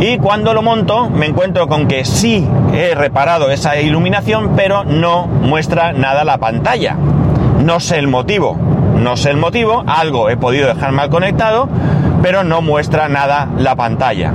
Y 0.00 0.18
cuando 0.18 0.52
lo 0.52 0.60
monto 0.60 1.08
me 1.08 1.24
encuentro 1.24 1.68
con 1.68 1.88
que 1.88 2.04
sí 2.04 2.46
he 2.74 2.94
reparado 2.94 3.50
esa 3.50 3.80
iluminación, 3.80 4.52
pero 4.54 4.84
no 4.84 5.26
muestra 5.26 5.92
nada 5.92 6.24
la 6.24 6.36
pantalla. 6.36 6.96
No 7.64 7.80
sé 7.80 7.98
el 7.98 8.08
motivo. 8.08 8.75
No 9.00 9.16
sé 9.16 9.30
el 9.30 9.36
motivo, 9.36 9.84
algo 9.86 10.30
he 10.30 10.36
podido 10.36 10.68
dejar 10.68 10.92
mal 10.92 11.10
conectado, 11.10 11.68
pero 12.22 12.44
no 12.44 12.62
muestra 12.62 13.08
nada 13.08 13.48
la 13.58 13.76
pantalla. 13.76 14.32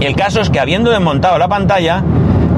El 0.00 0.14
caso 0.14 0.40
es 0.40 0.50
que 0.50 0.60
habiendo 0.60 0.90
desmontado 0.90 1.38
la 1.38 1.48
pantalla, 1.48 2.02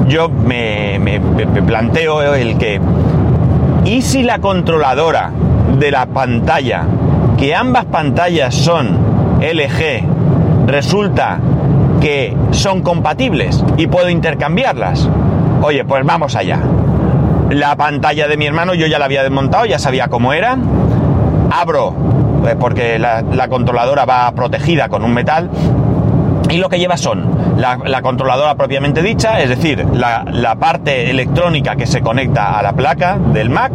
yo 0.07 0.28
me, 0.28 0.99
me 0.99 1.21
planteo 1.62 2.35
el 2.35 2.59
que 2.59 2.80
¿Y 3.88 4.02
si 4.02 4.23
la 4.23 4.38
controladora 4.38 5.30
de 5.78 5.90
la 5.90 6.04
pantalla, 6.04 6.85
que 7.38 7.54
ambas 7.54 7.87
pantallas 7.87 8.54
son 8.54 8.99
LG, 9.40 10.66
resulta 10.66 11.38
que 11.99 12.37
son 12.50 12.83
compatibles 12.83 13.64
y 13.78 13.87
puedo 13.87 14.11
intercambiarlas? 14.11 15.09
Oye, 15.62 15.87
pues 15.87 16.04
vamos 16.04 16.37
allá. 16.37 16.61
La 17.49 17.76
pantalla 17.76 18.28
de 18.28 18.37
mi 18.37 18.47
hermano 18.47 18.75
yo 18.75 18.87
ya 18.87 18.99
la 18.99 19.07
había 19.07 19.23
desmontado, 19.23 19.64
ya 19.64 19.78
sabía 19.78 20.09
cómo 20.09 20.35
era. 20.35 20.59
Abro, 21.50 21.95
eh, 22.47 22.57
porque 22.59 22.99
la, 22.99 23.23
la 23.23 23.49
controladora 23.49 24.05
va 24.05 24.31
protegida 24.33 24.88
con 24.88 25.05
un 25.05 25.12
metal, 25.14 25.50
y 26.50 26.57
lo 26.57 26.69
que 26.69 26.78
lleva 26.78 26.97
son 26.97 27.25
la, 27.59 27.78
la, 27.85 28.00
controladora 28.02 28.55
propiamente 28.55 29.02
dicha, 29.02 29.40
es 29.40 29.50
decir, 29.50 29.87
la, 29.93 30.57
parte 30.59 31.11
electrónica 31.11 31.76
que 31.76 31.87
se 31.87 32.00
conecta 32.00 32.59
a 32.59 32.62
la 32.62 32.73
placa 32.73 33.19
del 33.19 33.50
Mac. 33.50 33.73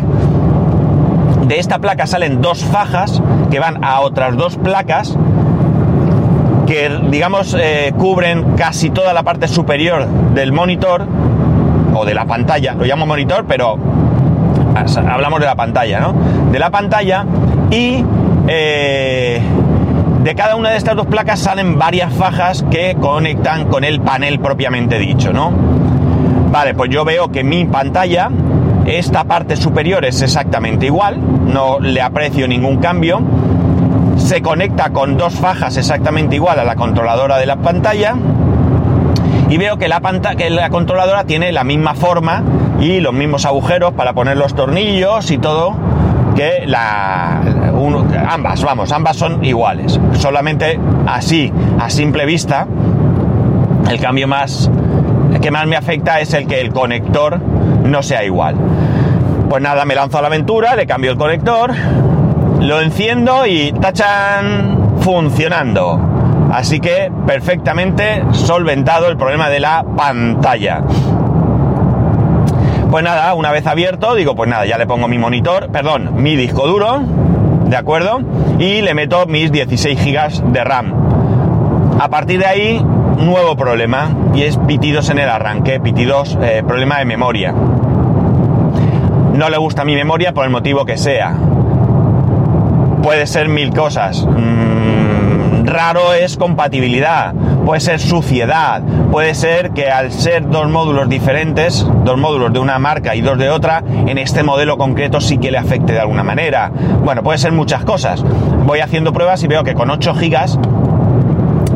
De 1.45 1.59
esta 1.59 1.79
placa 1.79 2.07
salen 2.07 2.41
dos 2.41 2.63
fajas 2.63 3.21
que 3.51 3.59
van 3.59 3.83
a 3.83 3.99
otras 3.99 4.35
dos 4.37 4.57
placas 4.57 5.15
que, 6.65 6.89
digamos, 7.09 7.55
eh, 7.59 7.93
cubren 7.97 8.55
casi 8.55 8.89
toda 8.89 9.13
la 9.13 9.23
parte 9.23 9.47
superior 9.47 10.07
del 10.07 10.51
monitor 10.51 11.05
o 11.93 12.05
de 12.05 12.13
la 12.13 12.25
pantalla. 12.25 12.73
Lo 12.73 12.85
llamo 12.85 13.05
monitor, 13.05 13.45
pero 13.47 13.77
hablamos 15.07 15.39
de 15.41 15.45
la 15.45 15.55
pantalla, 15.55 15.99
¿no? 15.99 16.15
De 16.51 16.57
la 16.57 16.71
pantalla 16.71 17.25
y... 17.73 18.05
Eh, 18.47 19.41
de 20.23 20.35
cada 20.35 20.55
una 20.55 20.69
de 20.69 20.77
estas 20.77 20.95
dos 20.95 21.05
placas 21.07 21.39
salen 21.39 21.77
varias 21.77 22.13
fajas 22.13 22.63
que 22.71 22.95
conectan 22.99 23.67
con 23.67 23.83
el 23.83 23.99
panel 23.99 24.39
propiamente 24.39 24.97
dicho, 24.97 25.33
¿no? 25.33 25.51
Vale, 26.49 26.73
pues 26.73 26.89
yo 26.89 27.03
veo 27.03 27.29
que 27.29 27.43
mi 27.43 27.65
pantalla, 27.65 28.29
esta 28.85 29.25
parte 29.25 29.57
superior 29.57 30.05
es 30.05 30.21
exactamente 30.21 30.85
igual, 30.85 31.19
no 31.45 31.79
le 31.79 32.01
aprecio 32.01 32.47
ningún 32.47 32.77
cambio. 32.77 33.21
Se 34.15 34.41
conecta 34.41 34.91
con 34.91 35.17
dos 35.17 35.33
fajas 35.33 35.75
exactamente 35.75 36.35
igual 36.37 36.57
a 36.57 36.63
la 36.63 36.77
controladora 36.77 37.37
de 37.37 37.45
la 37.45 37.57
pantalla. 37.57 38.15
Y 39.49 39.57
veo 39.57 39.77
que 39.77 39.89
la, 39.89 39.99
que 40.37 40.49
la 40.49 40.69
controladora 40.69 41.25
tiene 41.25 41.51
la 41.51 41.65
misma 41.65 41.95
forma 41.95 42.43
y 42.79 43.01
los 43.01 43.13
mismos 43.13 43.45
agujeros 43.45 43.93
para 43.93 44.13
poner 44.13 44.37
los 44.37 44.55
tornillos 44.55 45.31
y 45.31 45.37
todo 45.37 45.75
que 46.33 46.63
la, 46.65 47.41
uno, 47.73 48.05
ambas, 48.27 48.63
vamos, 48.63 48.91
ambas 48.91 49.17
son 49.17 49.43
iguales. 49.43 49.99
Solamente 50.13 50.79
así, 51.07 51.51
a 51.79 51.89
simple 51.89 52.25
vista, 52.25 52.67
el 53.89 53.99
cambio 53.99 54.27
más 54.27 54.69
que 55.41 55.51
más 55.51 55.67
me 55.67 55.75
afecta 55.75 56.19
es 56.19 56.33
el 56.33 56.47
que 56.47 56.61
el 56.61 56.71
conector 56.71 57.39
no 57.39 58.03
sea 58.03 58.23
igual. 58.23 58.55
Pues 59.49 59.61
nada, 59.61 59.85
me 59.85 59.95
lanzo 59.95 60.17
a 60.17 60.21
la 60.21 60.27
aventura, 60.27 60.75
le 60.75 60.85
cambio 60.85 61.11
el 61.11 61.17
conector, 61.17 61.71
lo 62.59 62.81
enciendo 62.81 63.45
y 63.45 63.73
tachan 63.73 64.95
funcionando. 64.99 65.99
Así 66.51 66.79
que 66.79 67.11
perfectamente 67.25 68.23
solventado 68.31 69.07
el 69.07 69.17
problema 69.17 69.49
de 69.49 69.59
la 69.59 69.83
pantalla. 69.97 70.83
Pues 72.89 73.03
nada, 73.03 73.33
una 73.33 73.51
vez 73.51 73.65
abierto, 73.65 74.13
digo, 74.13 74.35
pues 74.35 74.49
nada, 74.49 74.65
ya 74.65 74.77
le 74.77 74.85
pongo 74.85 75.07
mi 75.07 75.17
monitor, 75.17 75.69
perdón, 75.71 76.11
mi 76.21 76.35
disco 76.35 76.67
duro, 76.67 77.01
¿de 77.73 77.79
acuerdo? 77.79 78.21
Y 78.59 78.83
le 78.83 78.93
meto 78.93 79.25
mis 79.25 79.51
16 79.51 79.99
GB 79.99 80.51
de 80.51 80.63
RAM. 80.63 80.93
A 81.99 82.07
partir 82.07 82.39
de 82.39 82.45
ahí, 82.45 82.79
nuevo 83.17 83.55
problema, 83.55 84.11
y 84.35 84.43
es 84.43 84.57
pitidos 84.57 85.09
en 85.09 85.17
el 85.17 85.27
arranque, 85.27 85.79
pitidos, 85.79 86.37
eh, 86.43 86.61
problema 86.67 86.99
de 86.99 87.05
memoria. 87.05 87.51
No 87.51 89.49
le 89.49 89.57
gusta 89.57 89.85
mi 89.85 89.95
memoria 89.95 90.35
por 90.35 90.45
el 90.45 90.51
motivo 90.51 90.85
que 90.85 90.99
sea. 90.99 91.35
Puede 93.01 93.25
ser 93.25 93.49
mil 93.49 93.73
cosas. 93.73 94.23
Mm, 94.23 95.65
raro 95.65 96.13
es 96.13 96.37
compatibilidad 96.37 97.33
puede 97.65 97.79
ser 97.79 97.99
suciedad, 97.99 98.81
puede 99.11 99.35
ser 99.35 99.71
que 99.71 99.89
al 99.89 100.11
ser 100.11 100.49
dos 100.49 100.69
módulos 100.69 101.09
diferentes, 101.09 101.85
dos 102.03 102.17
módulos 102.17 102.53
de 102.53 102.59
una 102.59 102.79
marca 102.79 103.15
y 103.15 103.21
dos 103.21 103.37
de 103.37 103.49
otra, 103.49 103.83
en 103.87 104.17
este 104.17 104.43
modelo 104.43 104.77
concreto 104.77 105.21
sí 105.21 105.37
que 105.37 105.51
le 105.51 105.57
afecte 105.57 105.93
de 105.93 105.99
alguna 105.99 106.23
manera. 106.23 106.71
Bueno, 107.03 107.23
puede 107.23 107.37
ser 107.37 107.51
muchas 107.51 107.83
cosas. 107.83 108.23
Voy 108.65 108.79
haciendo 108.79 109.13
pruebas 109.13 109.43
y 109.43 109.47
veo 109.47 109.63
que 109.63 109.73
con 109.73 109.89
8 109.89 110.15
gigas 110.15 110.59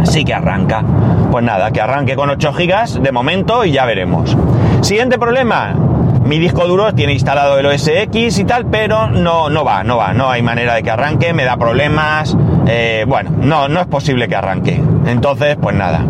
sí 0.04 0.24
que 0.24 0.34
arranca. 0.34 0.84
Pues 1.32 1.44
nada, 1.44 1.72
que 1.72 1.82
arranque 1.82 2.16
con 2.16 2.30
8 2.30 2.54
gigas 2.54 3.02
de 3.02 3.12
momento 3.12 3.66
y 3.66 3.72
ya 3.72 3.86
veremos. 3.86 4.36
Siguiente 4.82 5.18
problema. 5.18 5.87
Mi 6.28 6.40
disco 6.40 6.68
duro 6.68 6.94
tiene 6.94 7.14
instalado 7.14 7.58
el 7.58 7.66
OS 7.66 7.88
X 7.88 8.38
y 8.40 8.44
tal, 8.44 8.66
pero 8.66 9.08
no, 9.08 9.50
no 9.50 9.64
va, 9.64 9.86
no 9.86 9.96
va, 9.96 10.12
no 10.12 10.30
hay 10.30 10.42
manera 10.42 10.74
de 10.74 10.84
que 10.84 10.92
arranque, 10.92 11.32
me 11.32 11.46
da 11.46 11.56
problemas, 11.56 12.36
eh, 12.68 13.06
bueno, 13.08 13.32
no, 13.40 13.70
no 13.70 13.80
es 13.80 13.88
posible 13.88 14.28
que 14.28 14.36
arranque. 14.36 14.82
Entonces, 15.06 15.56
pues 15.56 15.74
nada. 15.74 16.04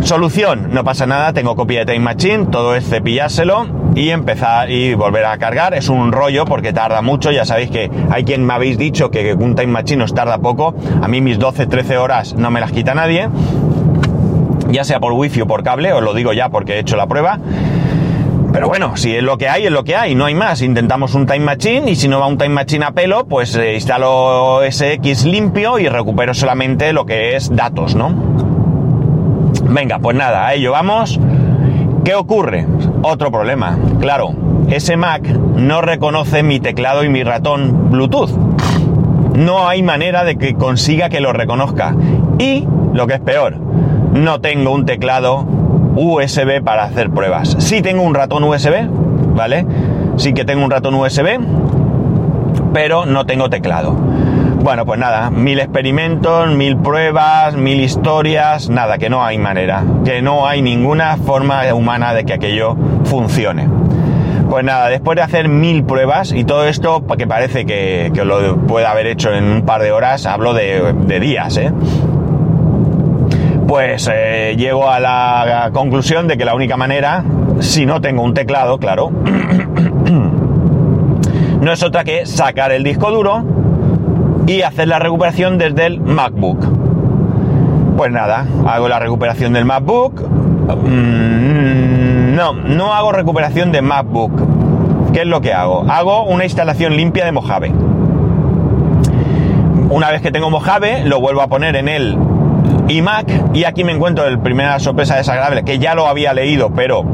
Solución, 0.00 0.70
no 0.72 0.82
pasa 0.82 1.04
nada, 1.04 1.34
tengo 1.34 1.54
copia 1.56 1.80
de 1.80 1.92
Time 1.92 2.06
Machine, 2.06 2.46
todo 2.46 2.74
es 2.74 2.88
cepillárselo 2.88 3.66
y 3.94 4.08
empezar 4.08 4.70
y 4.70 4.94
volver 4.94 5.26
a 5.26 5.36
cargar. 5.36 5.74
Es 5.74 5.90
un 5.90 6.10
rollo 6.10 6.46
porque 6.46 6.72
tarda 6.72 7.02
mucho, 7.02 7.30
ya 7.30 7.44
sabéis 7.44 7.70
que 7.70 7.90
hay 8.10 8.24
quien 8.24 8.46
me 8.46 8.54
habéis 8.54 8.78
dicho 8.78 9.10
que 9.10 9.34
un 9.34 9.54
Time 9.54 9.72
Machine 9.74 10.04
os 10.04 10.14
tarda 10.14 10.38
poco. 10.38 10.74
A 11.02 11.06
mí 11.06 11.20
mis 11.20 11.38
12-13 11.38 11.98
horas 11.98 12.34
no 12.34 12.50
me 12.50 12.60
las 12.60 12.72
quita 12.72 12.94
nadie, 12.94 13.28
ya 14.70 14.84
sea 14.84 15.00
por 15.00 15.12
wifi 15.12 15.42
o 15.42 15.46
por 15.46 15.62
cable, 15.62 15.92
os 15.92 16.02
lo 16.02 16.14
digo 16.14 16.32
ya 16.32 16.48
porque 16.48 16.76
he 16.76 16.78
hecho 16.78 16.96
la 16.96 17.06
prueba. 17.06 17.38
Pero 18.52 18.68
bueno, 18.68 18.96
si 18.96 19.16
es 19.16 19.22
lo 19.22 19.38
que 19.38 19.48
hay, 19.48 19.64
es 19.64 19.72
lo 19.72 19.82
que 19.82 19.96
hay, 19.96 20.14
no 20.14 20.26
hay 20.26 20.34
más. 20.34 20.60
Intentamos 20.60 21.14
un 21.14 21.26
Time 21.26 21.40
Machine 21.40 21.90
y 21.90 21.96
si 21.96 22.06
no 22.06 22.20
va 22.20 22.26
un 22.26 22.36
Time 22.36 22.50
Machine 22.50 22.84
a 22.84 22.92
pelo, 22.92 23.26
pues 23.26 23.56
eh, 23.56 23.74
instalo 23.74 24.60
SX 24.70 25.24
limpio 25.24 25.78
y 25.78 25.88
recupero 25.88 26.34
solamente 26.34 26.92
lo 26.92 27.06
que 27.06 27.34
es 27.34 27.54
datos, 27.54 27.94
¿no? 27.94 28.14
Venga, 29.64 29.98
pues 30.00 30.16
nada, 30.16 30.46
a 30.46 30.54
ello 30.54 30.72
vamos. 30.72 31.18
¿Qué 32.04 32.14
ocurre? 32.14 32.66
Otro 33.02 33.30
problema. 33.30 33.78
Claro, 34.00 34.34
ese 34.68 34.98
Mac 34.98 35.22
no 35.22 35.80
reconoce 35.80 36.42
mi 36.42 36.60
teclado 36.60 37.04
y 37.04 37.08
mi 37.08 37.22
ratón 37.24 37.90
Bluetooth. 37.90 38.30
No 39.34 39.66
hay 39.66 39.82
manera 39.82 40.24
de 40.24 40.36
que 40.36 40.54
consiga 40.54 41.08
que 41.08 41.20
lo 41.20 41.32
reconozca. 41.32 41.94
Y 42.38 42.66
lo 42.92 43.06
que 43.06 43.14
es 43.14 43.20
peor, 43.20 43.56
no 44.12 44.40
tengo 44.42 44.72
un 44.72 44.84
teclado 44.84 45.46
USB 45.94 46.62
para 46.62 46.84
hacer 46.84 47.10
pruebas. 47.10 47.56
Sí 47.58 47.82
tengo 47.82 48.02
un 48.02 48.14
ratón 48.14 48.44
USB, 48.44 48.88
¿vale? 49.34 49.66
Sí 50.16 50.32
que 50.32 50.44
tengo 50.44 50.64
un 50.64 50.70
ratón 50.70 50.94
USB, 50.94 51.38
pero 52.72 53.06
no 53.06 53.26
tengo 53.26 53.50
teclado. 53.50 53.96
Bueno, 54.62 54.86
pues 54.86 55.00
nada, 55.00 55.30
mil 55.30 55.58
experimentos, 55.58 56.48
mil 56.54 56.76
pruebas, 56.76 57.56
mil 57.56 57.80
historias, 57.80 58.70
nada, 58.70 58.96
que 58.96 59.10
no 59.10 59.24
hay 59.24 59.36
manera, 59.36 59.82
que 60.04 60.22
no 60.22 60.46
hay 60.46 60.62
ninguna 60.62 61.16
forma 61.16 61.62
humana 61.74 62.14
de 62.14 62.24
que 62.24 62.32
aquello 62.32 62.76
funcione. 63.04 63.68
Pues 64.48 64.64
nada, 64.64 64.88
después 64.88 65.16
de 65.16 65.22
hacer 65.22 65.48
mil 65.48 65.82
pruebas 65.82 66.30
y 66.30 66.44
todo 66.44 66.66
esto, 66.66 67.02
que 67.16 67.26
parece 67.26 67.64
que, 67.64 68.12
lo 68.24 68.58
pueda 68.58 68.92
haber 68.92 69.06
hecho 69.06 69.32
en 69.32 69.44
un 69.44 69.62
par 69.62 69.82
de 69.82 69.90
horas, 69.90 70.26
hablo 70.26 70.54
de, 70.54 71.18
días, 71.20 71.56
¿eh? 71.56 71.72
Pues 73.72 74.06
eh, 74.12 74.54
llego 74.58 74.90
a 74.90 75.00
la 75.00 75.70
conclusión 75.72 76.28
de 76.28 76.36
que 76.36 76.44
la 76.44 76.54
única 76.54 76.76
manera, 76.76 77.24
si 77.60 77.86
no 77.86 78.02
tengo 78.02 78.20
un 78.20 78.34
teclado, 78.34 78.76
claro, 78.76 79.10
no 81.62 81.72
es 81.72 81.82
otra 81.82 82.04
que 82.04 82.26
sacar 82.26 82.70
el 82.70 82.84
disco 82.84 83.10
duro 83.10 83.42
y 84.46 84.60
hacer 84.60 84.88
la 84.88 84.98
recuperación 84.98 85.56
desde 85.56 85.86
el 85.86 86.02
MacBook. 86.02 86.66
Pues 87.96 88.12
nada, 88.12 88.44
hago 88.66 88.90
la 88.90 88.98
recuperación 88.98 89.54
del 89.54 89.64
MacBook. 89.64 90.20
Mm, 90.20 92.34
no, 92.34 92.52
no 92.52 92.92
hago 92.92 93.12
recuperación 93.12 93.72
de 93.72 93.80
MacBook. 93.80 95.12
¿Qué 95.14 95.22
es 95.22 95.26
lo 95.26 95.40
que 95.40 95.54
hago? 95.54 95.90
Hago 95.90 96.24
una 96.24 96.44
instalación 96.44 96.94
limpia 96.94 97.24
de 97.24 97.32
Mojave. 97.32 97.72
Una 99.88 100.10
vez 100.10 100.20
que 100.20 100.30
tengo 100.30 100.50
Mojave, 100.50 101.06
lo 101.06 101.20
vuelvo 101.20 101.40
a 101.40 101.48
poner 101.48 101.74
en 101.76 101.88
el 101.88 102.18
iMac 102.88 103.54
y 103.54 103.64
aquí 103.64 103.84
me 103.84 103.92
encuentro 103.92 104.26
el 104.26 104.38
primera 104.38 104.78
sorpresa 104.78 105.16
desagradable, 105.16 105.64
que 105.64 105.78
ya 105.78 105.94
lo 105.94 106.06
había 106.06 106.32
leído, 106.34 106.70
pero 106.74 107.04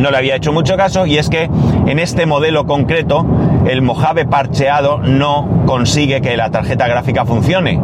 no 0.00 0.10
le 0.10 0.16
había 0.16 0.36
hecho 0.36 0.52
mucho 0.52 0.76
caso, 0.76 1.06
y 1.06 1.18
es 1.18 1.28
que 1.28 1.50
en 1.86 1.98
este 1.98 2.26
modelo 2.26 2.66
concreto, 2.66 3.26
el 3.66 3.82
Mojave 3.82 4.24
parcheado 4.24 4.98
no 4.98 5.64
consigue 5.66 6.20
que 6.20 6.36
la 6.36 6.50
tarjeta 6.50 6.88
gráfica 6.88 7.24
funcione. 7.24 7.80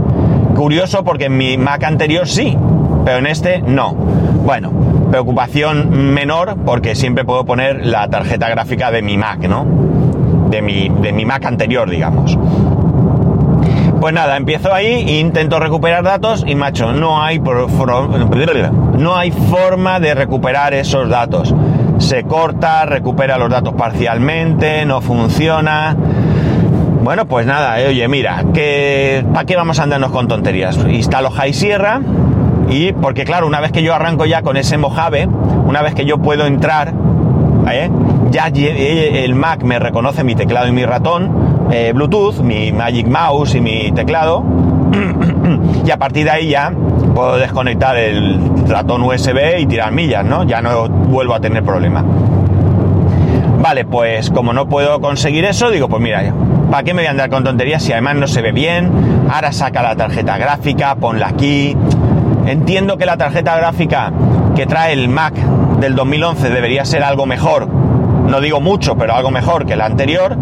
Curioso 0.54 1.04
porque 1.04 1.26
en 1.26 1.36
mi 1.36 1.58
Mac 1.58 1.84
anterior 1.84 2.26
sí, 2.26 2.56
pero 3.04 3.18
en 3.18 3.26
este 3.26 3.60
no. 3.60 3.92
Bueno, 3.92 4.72
preocupación 5.10 6.14
menor 6.14 6.56
porque 6.64 6.94
siempre 6.94 7.24
puedo 7.24 7.44
poner 7.44 7.84
la 7.84 8.08
tarjeta 8.08 8.48
gráfica 8.48 8.90
de 8.90 9.02
mi 9.02 9.18
Mac, 9.18 9.40
¿no? 9.48 9.66
De 10.48 10.62
mi, 10.62 10.88
de 10.88 11.12
mi 11.12 11.24
Mac 11.24 11.44
anterior, 11.44 11.90
digamos. 11.90 12.38
Pues 14.00 14.12
nada, 14.12 14.36
empiezo 14.36 14.72
ahí 14.72 15.04
e 15.08 15.18
intento 15.20 15.58
recuperar 15.58 16.04
datos 16.04 16.44
y 16.46 16.54
macho, 16.54 16.92
no 16.92 17.22
hay, 17.22 17.38
no 17.38 19.16
hay 19.16 19.30
forma 19.30 20.00
de 20.00 20.14
recuperar 20.14 20.74
esos 20.74 21.08
datos. 21.08 21.54
Se 21.98 22.24
corta, 22.24 22.84
recupera 22.84 23.38
los 23.38 23.50
datos 23.50 23.74
parcialmente, 23.74 24.84
no 24.84 25.00
funciona. 25.00 25.96
Bueno, 27.02 27.26
pues 27.26 27.46
nada, 27.46 27.80
eh, 27.80 27.88
oye, 27.88 28.06
mira, 28.08 28.44
que 28.52 29.24
¿para 29.32 29.46
qué 29.46 29.56
vamos 29.56 29.78
a 29.78 29.84
andarnos 29.84 30.10
con 30.10 30.28
tonterías? 30.28 30.76
Instalo 30.76 31.30
High 31.30 31.54
Sierra, 31.54 32.00
y 32.68 32.92
porque 32.92 33.24
claro, 33.24 33.46
una 33.46 33.60
vez 33.60 33.72
que 33.72 33.82
yo 33.82 33.94
arranco 33.94 34.26
ya 34.26 34.42
con 34.42 34.56
ese 34.56 34.76
Mojave, 34.76 35.26
una 35.66 35.82
vez 35.82 35.94
que 35.94 36.04
yo 36.04 36.18
puedo 36.18 36.46
entrar, 36.46 36.92
¿eh? 37.70 37.90
ya 38.30 38.48
el 38.48 39.34
Mac 39.34 39.62
me 39.62 39.78
reconoce 39.78 40.24
mi 40.24 40.34
teclado 40.34 40.66
y 40.68 40.72
mi 40.72 40.84
ratón, 40.84 41.45
eh, 41.70 41.92
Bluetooth, 41.94 42.40
mi 42.40 42.72
Magic 42.72 43.06
Mouse 43.06 43.54
y 43.54 43.60
mi 43.60 43.92
teclado, 43.92 44.44
y 45.84 45.90
a 45.90 45.96
partir 45.98 46.24
de 46.24 46.30
ahí 46.30 46.48
ya 46.48 46.72
puedo 47.14 47.36
desconectar 47.36 47.96
el 47.96 48.40
ratón 48.68 49.02
USB 49.02 49.58
y 49.58 49.66
tirar 49.66 49.92
millas, 49.92 50.24
¿no? 50.24 50.44
Ya 50.44 50.60
no 50.62 50.88
vuelvo 50.88 51.34
a 51.34 51.40
tener 51.40 51.62
problema. 51.62 52.04
Vale, 53.60 53.84
pues 53.84 54.30
como 54.30 54.52
no 54.52 54.68
puedo 54.68 55.00
conseguir 55.00 55.44
eso, 55.44 55.70
digo, 55.70 55.88
pues 55.88 56.02
mira, 56.02 56.32
¿para 56.70 56.84
qué 56.84 56.94
me 56.94 57.02
voy 57.02 57.08
a 57.08 57.10
andar 57.10 57.30
con 57.30 57.42
tonterías 57.42 57.82
si 57.82 57.92
además 57.92 58.16
no 58.16 58.26
se 58.26 58.42
ve 58.42 58.52
bien? 58.52 58.90
Ahora 59.30 59.52
saca 59.52 59.82
la 59.82 59.96
tarjeta 59.96 60.38
gráfica, 60.38 60.94
ponla 60.96 61.28
aquí, 61.28 61.76
Entiendo 62.46 62.96
que 62.96 63.06
la 63.06 63.16
tarjeta 63.16 63.56
gráfica 63.56 64.12
que 64.54 64.66
trae 64.66 64.92
el 64.92 65.08
Mac 65.08 65.34
del 65.80 65.96
2011 65.96 66.48
debería 66.48 66.84
ser 66.84 67.02
algo 67.02 67.26
mejor, 67.26 67.66
no 67.66 68.40
digo 68.40 68.60
mucho, 68.60 68.96
pero 68.96 69.14
algo 69.14 69.32
mejor 69.32 69.66
que 69.66 69.74
la 69.74 69.86
anterior. 69.86 70.36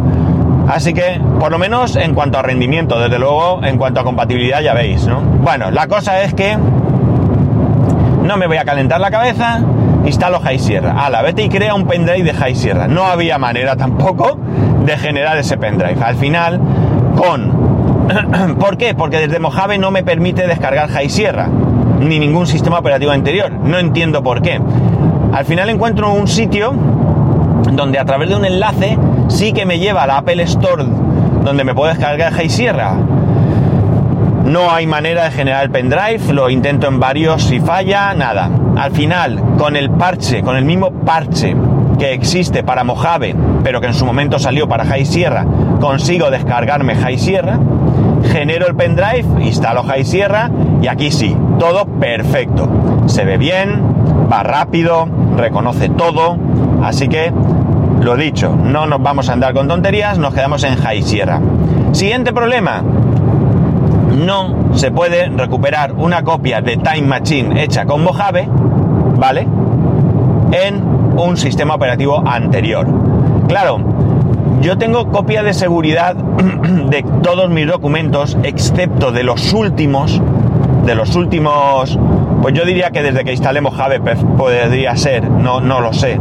Así 0.69 0.95
que, 0.95 1.21
por 1.39 1.51
lo 1.51 1.59
menos 1.59 1.97
en 1.97 2.15
cuanto 2.15 2.39
a 2.39 2.43
rendimiento, 2.43 2.99
desde 2.99 3.19
luego, 3.19 3.61
en 3.65 3.77
cuanto 3.77 4.01
a 4.01 4.05
compatibilidad 4.05 4.61
ya 4.63 4.75
veis, 4.75 5.07
¿no? 5.07 5.21
Bueno, 5.21 5.71
la 5.71 5.87
cosa 5.89 6.23
es 6.23 6.35
que 6.35 6.57
no 6.57 8.37
me 8.37 8.47
voy 8.47 8.57
a 8.57 8.65
calentar 8.65 9.01
la 9.01 9.11
cabeza, 9.11 9.61
instalo 10.07 10.41
High 10.41 10.59
Sierra. 10.59 11.11
La 11.11 11.23
vete 11.23 11.43
y 11.43 11.49
crea 11.49 11.75
un 11.75 11.87
pendrive 11.87 12.23
de 12.23 12.33
High 12.33 12.55
Sierra. 12.55 12.89
No 12.89 13.05
había 13.05 13.39
manera 13.39 13.77
tampoco 13.77 14.39
de 14.85 14.97
generar 14.97 15.37
ese 15.37 15.57
pendrive. 15.59 16.03
Al 16.03 16.17
final, 16.17 16.61
con... 17.17 17.65
¿Por 18.59 18.77
qué? 18.77 18.95
Porque 18.95 19.19
desde 19.19 19.39
Mojave 19.39 19.79
no 19.79 19.91
me 19.91 20.03
permite 20.03 20.47
descargar 20.47 20.89
High 20.91 21.09
Sierra 21.09 21.49
ni 22.01 22.19
ningún 22.19 22.47
sistema 22.47 22.79
operativo 22.79 23.13
anterior. 23.13 23.51
No 23.53 23.79
entiendo 23.79 24.23
por 24.23 24.43
qué. 24.43 24.61
Al 25.33 25.45
final 25.45 25.69
encuentro 25.69 26.13
un 26.13 26.29
sitio 26.29 26.73
donde 27.73 27.99
a 27.99 28.05
través 28.05 28.29
de 28.29 28.37
un 28.37 28.45
enlace 28.45 28.99
sí 29.29 29.53
que 29.53 29.67
me 29.67 29.79
lleva 29.79 30.03
a 30.03 30.07
la 30.07 30.19
Apple 30.19 30.43
Store 30.43 30.85
donde 31.45 31.65
me 31.65 31.75
puedo 31.75 31.91
descargar 31.91 32.33
High 32.33 32.49
Sierra. 32.49 32.95
No 34.45 34.71
hay 34.71 34.87
manera 34.87 35.25
de 35.25 35.31
generar 35.31 35.65
el 35.65 35.71
pendrive, 35.71 36.33
lo 36.33 36.51
intento 36.51 36.87
en 36.87 37.01
varios 37.01 37.51
y 37.51 37.61
falla, 37.61 38.15
nada. 38.15 38.51
Al 38.77 38.93
final, 38.93 39.43
con 39.59 39.77
el 39.77 39.91
parche, 39.91 40.43
con 40.43 40.57
el 40.57 40.65
mismo 40.65 40.91
parche 40.91 41.55
que 41.99 42.13
existe 42.13 42.63
para 42.63 42.85
Mojave, 42.85 43.35
pero 43.63 43.81
que 43.81 43.87
en 43.87 43.95
su 43.95 44.05
momento 44.05 44.39
salió 44.39 44.69
para 44.69 44.85
High 44.85 45.07
Sierra, 45.07 45.47
consigo 45.81 46.31
descargarme 46.31 46.95
High 46.95 47.19
Sierra, 47.19 47.59
genero 48.31 48.67
el 48.67 48.75
pendrive, 48.75 49.25
instalo 49.41 49.83
High 49.85 50.05
Sierra 50.05 50.51
y 50.83 50.89
aquí 50.89 51.11
sí, 51.11 51.37
todo 51.59 51.87
perfecto. 51.87 52.69
Se 53.07 53.25
ve 53.25 53.39
bien, 53.39 53.81
va 54.31 54.43
rápido, 54.43 55.09
reconoce 55.37 55.89
todo. 55.89 56.37
Así 56.83 57.09
que, 57.09 57.33
lo 58.05 58.17
dicho, 58.17 58.55
no 58.55 58.87
nos 58.87 59.03
vamos 59.03 59.31
a 59.31 59.33
andar 59.33 59.55
con 59.55 59.67
tonterías, 59.67 60.19
nos 60.19 60.35
quedamos 60.35 60.63
en 60.65 60.77
High 60.77 61.03
Sierra. 61.03 61.41
Siguiente 61.93 62.33
problema. 62.33 62.83
No 62.83 64.75
se 64.75 64.91
puede 64.91 65.29
recuperar 65.31 65.93
una 65.93 66.23
copia 66.23 66.61
de 66.61 66.77
Time 66.77 67.03
Machine 67.03 67.63
hecha 67.63 67.87
con 67.87 68.05
Mojave, 68.05 68.47
¿vale? 69.17 69.49
En 70.53 70.83
un 71.17 71.37
sistema 71.37 71.75
operativo 71.75 72.23
anterior. 72.27 72.87
Claro, 73.49 73.81
yo 74.61 74.77
tengo 74.77 75.11
copia 75.11 75.43
de 75.43 75.55
seguridad 75.55 76.15
de 76.91 77.03
todos 77.23 77.49
mis 77.49 77.67
documentos, 77.67 78.37
excepto 78.43 79.13
de 79.13 79.25
los 79.25 79.53
últimos 79.55 80.21
de 80.85 80.95
los 80.95 81.17
últimos, 81.17 81.99
pues 82.43 82.55
yo 82.55 82.65
diría 82.65 82.91
que 82.91 83.03
desde 83.03 83.25
que 83.25 83.33
instalé 83.33 83.61
Mojave 83.61 84.01
podría 84.01 84.95
ser, 84.97 85.31
no, 85.31 85.61
no 85.61 85.81
lo 85.81 85.93
sé. 85.93 86.21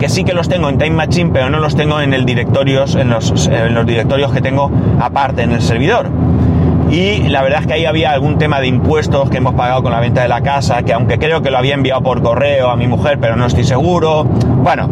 Que 0.00 0.08
sí 0.08 0.24
que 0.24 0.34
los 0.34 0.48
tengo 0.48 0.68
en 0.68 0.78
Time 0.78 0.96
Machine, 0.96 1.30
pero 1.32 1.48
no 1.48 1.58
los 1.58 1.74
tengo 1.74 2.00
en 2.00 2.12
el 2.12 2.26
directorios, 2.26 2.94
en 2.96 3.08
los, 3.10 3.46
en 3.46 3.74
los 3.74 3.86
directorios 3.86 4.32
que 4.32 4.42
tengo 4.42 4.70
aparte 5.00 5.42
en 5.42 5.52
el 5.52 5.62
servidor. 5.62 6.10
Y 6.90 7.28
la 7.28 7.42
verdad 7.42 7.62
es 7.62 7.66
que 7.66 7.72
ahí 7.74 7.84
había 7.84 8.12
algún 8.12 8.38
tema 8.38 8.60
de 8.60 8.68
impuestos 8.68 9.28
que 9.28 9.38
hemos 9.38 9.54
pagado 9.54 9.82
con 9.82 9.92
la 9.92 10.00
venta 10.00 10.22
de 10.22 10.28
la 10.28 10.42
casa, 10.42 10.82
que 10.82 10.92
aunque 10.92 11.18
creo 11.18 11.42
que 11.42 11.50
lo 11.50 11.58
había 11.58 11.74
enviado 11.74 12.02
por 12.02 12.22
correo 12.22 12.70
a 12.70 12.76
mi 12.76 12.86
mujer, 12.86 13.18
pero 13.20 13.36
no 13.36 13.46
estoy 13.46 13.64
seguro. 13.64 14.24
Bueno, 14.24 14.88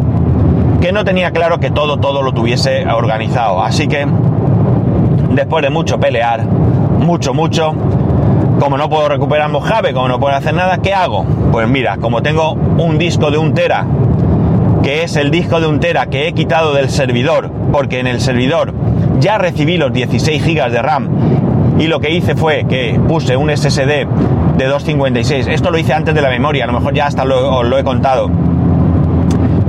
que 0.81 0.93
no 0.93 1.05
tenía 1.05 1.31
claro 1.31 1.61
que 1.61 1.71
todo, 1.71 1.99
todo 1.99 2.23
lo 2.23 2.33
tuviese 2.33 2.87
organizado. 2.87 3.63
Así 3.63 3.87
que, 3.87 4.07
después 5.31 5.63
de 5.63 5.71
mucho 5.71 6.01
pelear, 6.01 6.45
mucho, 6.45 7.33
mucho, 7.33 7.75
como 8.59 8.77
no 8.77 8.89
puedo 8.89 9.09
recuperar 9.09 9.51
Mojave, 9.51 9.95
como 9.95 10.09
no 10.09 10.19
puedo 10.19 10.35
hacer 10.35 10.55
nada, 10.55 10.79
¿qué 10.79 10.93
hago? 10.93 11.25
Pues 11.53 11.69
mira, 11.69 11.99
como 11.99 12.23
tengo 12.23 12.53
un 12.53 12.99
disco 12.99 13.31
de 13.31 13.39
un 13.39 13.55
tera, 13.55 13.87
que 14.85 15.03
es 15.03 15.17
el 15.17 15.31
disco 15.31 15.61
de 15.61 15.67
un 15.67 15.81
tera 15.81 16.07
que 16.07 16.29
he 16.29 16.35
quitado 16.35 16.75
del 16.75 16.91
servidor, 16.91 17.51
porque 17.73 18.01
en 18.01 18.07
el 18.07 18.21
servidor 18.21 18.75
ya 19.19 19.39
recibí 19.39 19.79
los 19.79 19.91
16 19.91 20.45
GB 20.45 20.71
de 20.71 20.83
RAM 20.83 21.09
y 21.79 21.87
lo 21.87 22.01
que 22.01 22.11
hice 22.11 22.37
fue 22.37 22.67
que 22.69 23.01
puse 23.09 23.35
un 23.35 23.49
SSD 23.49 24.07
de 24.59 24.67
256. 24.67 25.47
Esto 25.47 25.71
lo 25.71 25.79
hice 25.79 25.95
antes 25.95 26.15
de 26.15 26.21
la 26.21 26.29
memoria, 26.29 26.65
a 26.65 26.67
lo 26.67 26.75
mejor 26.75 26.93
ya 26.93 27.07
hasta 27.07 27.25
lo, 27.25 27.57
os 27.57 27.67
lo 27.67 27.79
he 27.79 27.83
contado. 27.83 28.31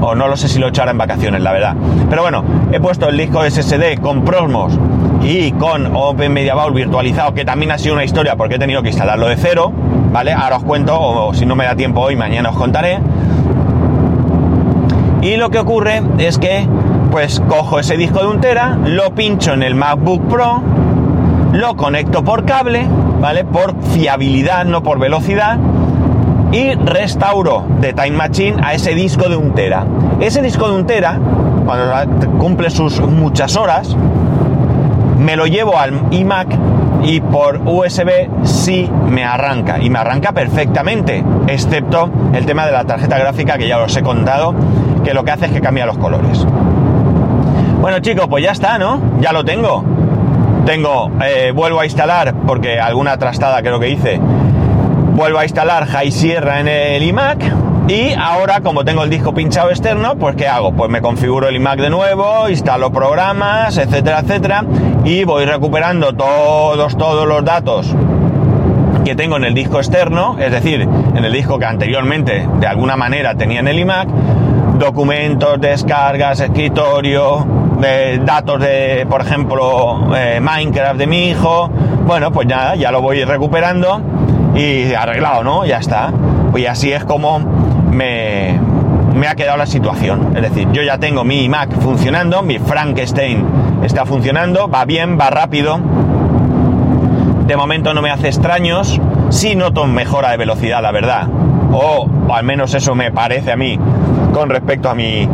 O 0.01 0.15
no 0.15 0.27
lo 0.27 0.35
sé 0.35 0.49
si 0.49 0.59
lo 0.59 0.65
he 0.65 0.69
hecho 0.69 0.81
ahora 0.81 0.91
en 0.91 0.97
vacaciones, 0.97 1.41
la 1.41 1.53
verdad. 1.53 1.75
Pero 2.09 2.21
bueno, 2.21 2.43
he 2.73 2.81
puesto 2.81 3.07
el 3.07 3.17
disco 3.17 3.41
SSD 3.49 4.01
con 4.01 4.25
Prosmos 4.25 4.77
y 5.23 5.53
con 5.53 5.95
Open 5.95 6.33
Media 6.33 6.55
Vault 6.55 6.75
virtualizado, 6.75 7.33
que 7.33 7.45
también 7.45 7.71
ha 7.71 7.77
sido 7.77 7.93
una 7.93 8.03
historia 8.03 8.35
porque 8.35 8.55
he 8.55 8.59
tenido 8.59 8.83
que 8.83 8.89
instalarlo 8.89 9.29
de 9.29 9.37
cero, 9.37 9.71
¿vale? 10.11 10.33
Ahora 10.33 10.57
os 10.57 10.63
cuento, 10.65 10.99
o 10.99 11.33
si 11.33 11.45
no 11.45 11.55
me 11.55 11.63
da 11.63 11.73
tiempo 11.73 12.01
hoy, 12.01 12.17
mañana 12.17 12.49
os 12.49 12.57
contaré. 12.57 12.99
Y 15.25 15.37
lo 15.37 15.49
que 15.49 15.57
ocurre 15.57 16.03
es 16.19 16.37
que, 16.37 16.67
pues 17.09 17.41
cojo 17.49 17.79
ese 17.79 17.97
disco 17.97 18.19
de 18.19 18.27
un 18.27 18.41
tera, 18.41 18.77
lo 18.85 19.15
pincho 19.15 19.53
en 19.53 19.63
el 19.63 19.73
MacBook 19.73 20.27
Pro, 20.27 20.61
lo 21.51 21.75
conecto 21.75 22.23
por 22.23 22.45
cable, 22.45 22.85
¿vale? 23.19 23.43
Por 23.43 23.73
fiabilidad, 23.81 24.65
no 24.65 24.83
por 24.83 24.99
velocidad. 24.99 25.57
Y 26.51 26.75
restauro 26.75 27.65
de 27.81 27.93
Time 27.93 28.11
Machine 28.11 28.57
a 28.63 28.75
ese 28.75 28.93
disco 28.93 29.27
de 29.27 29.35
un 29.35 29.55
tera. 29.55 29.87
Ese 30.19 30.43
disco 30.43 30.67
de 30.67 30.75
un 30.75 30.85
tera, 30.85 31.19
cuando 31.65 32.37
cumple 32.37 32.69
sus 32.69 33.01
muchas 33.01 33.55
horas, 33.55 33.97
me 35.17 35.35
lo 35.35 35.47
llevo 35.47 35.79
al 35.79 36.03
iMac 36.11 36.55
y 37.03 37.19
por 37.21 37.61
USB 37.65 38.29
sí 38.43 38.87
me 39.09 39.23
arranca 39.23 39.79
y 39.79 39.89
me 39.89 39.97
arranca 39.97 40.33
perfectamente, 40.33 41.23
excepto 41.47 42.11
el 42.33 42.45
tema 42.45 42.67
de 42.67 42.73
la 42.73 42.83
tarjeta 42.83 43.17
gráfica 43.17 43.57
que 43.57 43.67
ya 43.67 43.79
os 43.79 43.97
he 43.97 44.03
contado, 44.03 44.53
que 45.05 45.13
lo 45.13 45.23
que 45.23 45.31
hace 45.31 45.45
es 45.45 45.51
que 45.51 45.61
cambia 45.61 45.85
los 45.85 45.97
colores. 45.97 46.45
Bueno 47.79 47.99
chicos, 47.99 48.25
pues 48.27 48.43
ya 48.43 48.51
está, 48.51 48.77
¿no? 48.77 48.99
Ya 49.21 49.31
lo 49.31 49.45
tengo. 49.45 49.83
Tengo, 50.65 51.11
eh, 51.23 51.51
vuelvo 51.55 51.79
a 51.79 51.85
instalar, 51.85 52.33
porque 52.47 52.79
alguna 52.79 53.17
trastada 53.17 53.61
creo 53.61 53.79
que 53.79 53.89
hice, 53.89 54.19
vuelvo 55.13 55.37
a 55.37 55.43
instalar 55.43 55.85
High 55.85 56.11
Sierra 56.11 56.59
en 56.59 56.67
el 56.67 57.03
iMac 57.03 57.37
y 57.87 58.13
ahora, 58.13 58.61
como 58.61 58.83
tengo 58.83 59.03
el 59.03 59.11
disco 59.11 59.35
pinchado 59.35 59.69
externo, 59.69 60.15
pues 60.15 60.35
¿qué 60.35 60.47
hago? 60.47 60.73
Pues 60.73 60.89
me 60.89 61.01
configuro 61.01 61.47
el 61.47 61.55
iMac 61.57 61.79
de 61.79 61.91
nuevo, 61.91 62.49
instalo 62.49 62.91
programas, 62.91 63.77
etcétera, 63.77 64.21
etcétera, 64.21 64.65
y 65.03 65.23
voy 65.23 65.45
recuperando 65.45 66.13
todos, 66.13 66.97
todos 66.97 67.27
los 67.27 67.45
datos 67.45 67.95
que 69.05 69.15
tengo 69.15 69.37
en 69.37 69.43
el 69.43 69.53
disco 69.53 69.77
externo, 69.77 70.37
es 70.39 70.51
decir, 70.51 70.81
en 70.81 71.23
el 71.23 71.31
disco 71.31 71.59
que 71.59 71.65
anteriormente 71.65 72.49
de 72.59 72.65
alguna 72.65 72.95
manera 72.95 73.35
tenía 73.35 73.59
en 73.59 73.67
el 73.67 73.77
iMac, 73.77 74.07
documentos, 74.77 75.59
descargas, 75.59 76.39
escritorio, 76.39 77.45
datos 78.23 78.59
de, 78.59 79.05
por 79.09 79.21
ejemplo, 79.21 80.15
eh, 80.15 80.39
Minecraft 80.41 80.97
de 80.97 81.07
mi 81.07 81.29
hijo. 81.29 81.69
Bueno, 82.05 82.31
pues 82.31 82.47
nada, 82.47 82.75
ya 82.75 82.91
lo 82.91 83.01
voy 83.01 83.23
recuperando 83.23 84.01
y 84.55 84.93
arreglado, 84.93 85.43
¿no? 85.43 85.65
Ya 85.65 85.77
está. 85.77 86.11
Pues 86.51 86.67
así 86.67 86.91
es 86.91 87.03
como 87.03 87.39
me, 87.39 88.59
ha 89.27 89.35
quedado 89.35 89.57
la 89.57 89.65
situación. 89.65 90.33
Es 90.35 90.41
decir, 90.41 90.67
yo 90.71 90.81
ya 90.83 90.97
tengo 90.97 91.23
mi 91.23 91.49
Mac 91.49 91.71
funcionando, 91.79 92.41
mi 92.41 92.59
Frankenstein 92.59 93.45
está 93.83 94.05
funcionando, 94.05 94.67
va 94.67 94.85
bien, 94.85 95.17
va 95.19 95.29
rápido. 95.29 95.79
De 97.47 97.57
momento 97.57 97.93
no 97.93 98.01
me 98.01 98.11
hace 98.11 98.27
extraños. 98.27 98.99
Sí 99.29 99.55
noto 99.55 99.85
mejora 99.85 100.31
de 100.31 100.37
velocidad, 100.37 100.81
la 100.81 100.91
verdad. 100.91 101.27
O, 101.71 102.07
al 102.31 102.43
menos 102.43 102.73
eso 102.73 102.95
me 102.95 103.11
parece 103.11 103.51
a 103.51 103.57
mí 103.57 103.77
con 104.33 104.49
respecto 104.49 104.89
a 104.89 104.95
mi, 104.95 105.27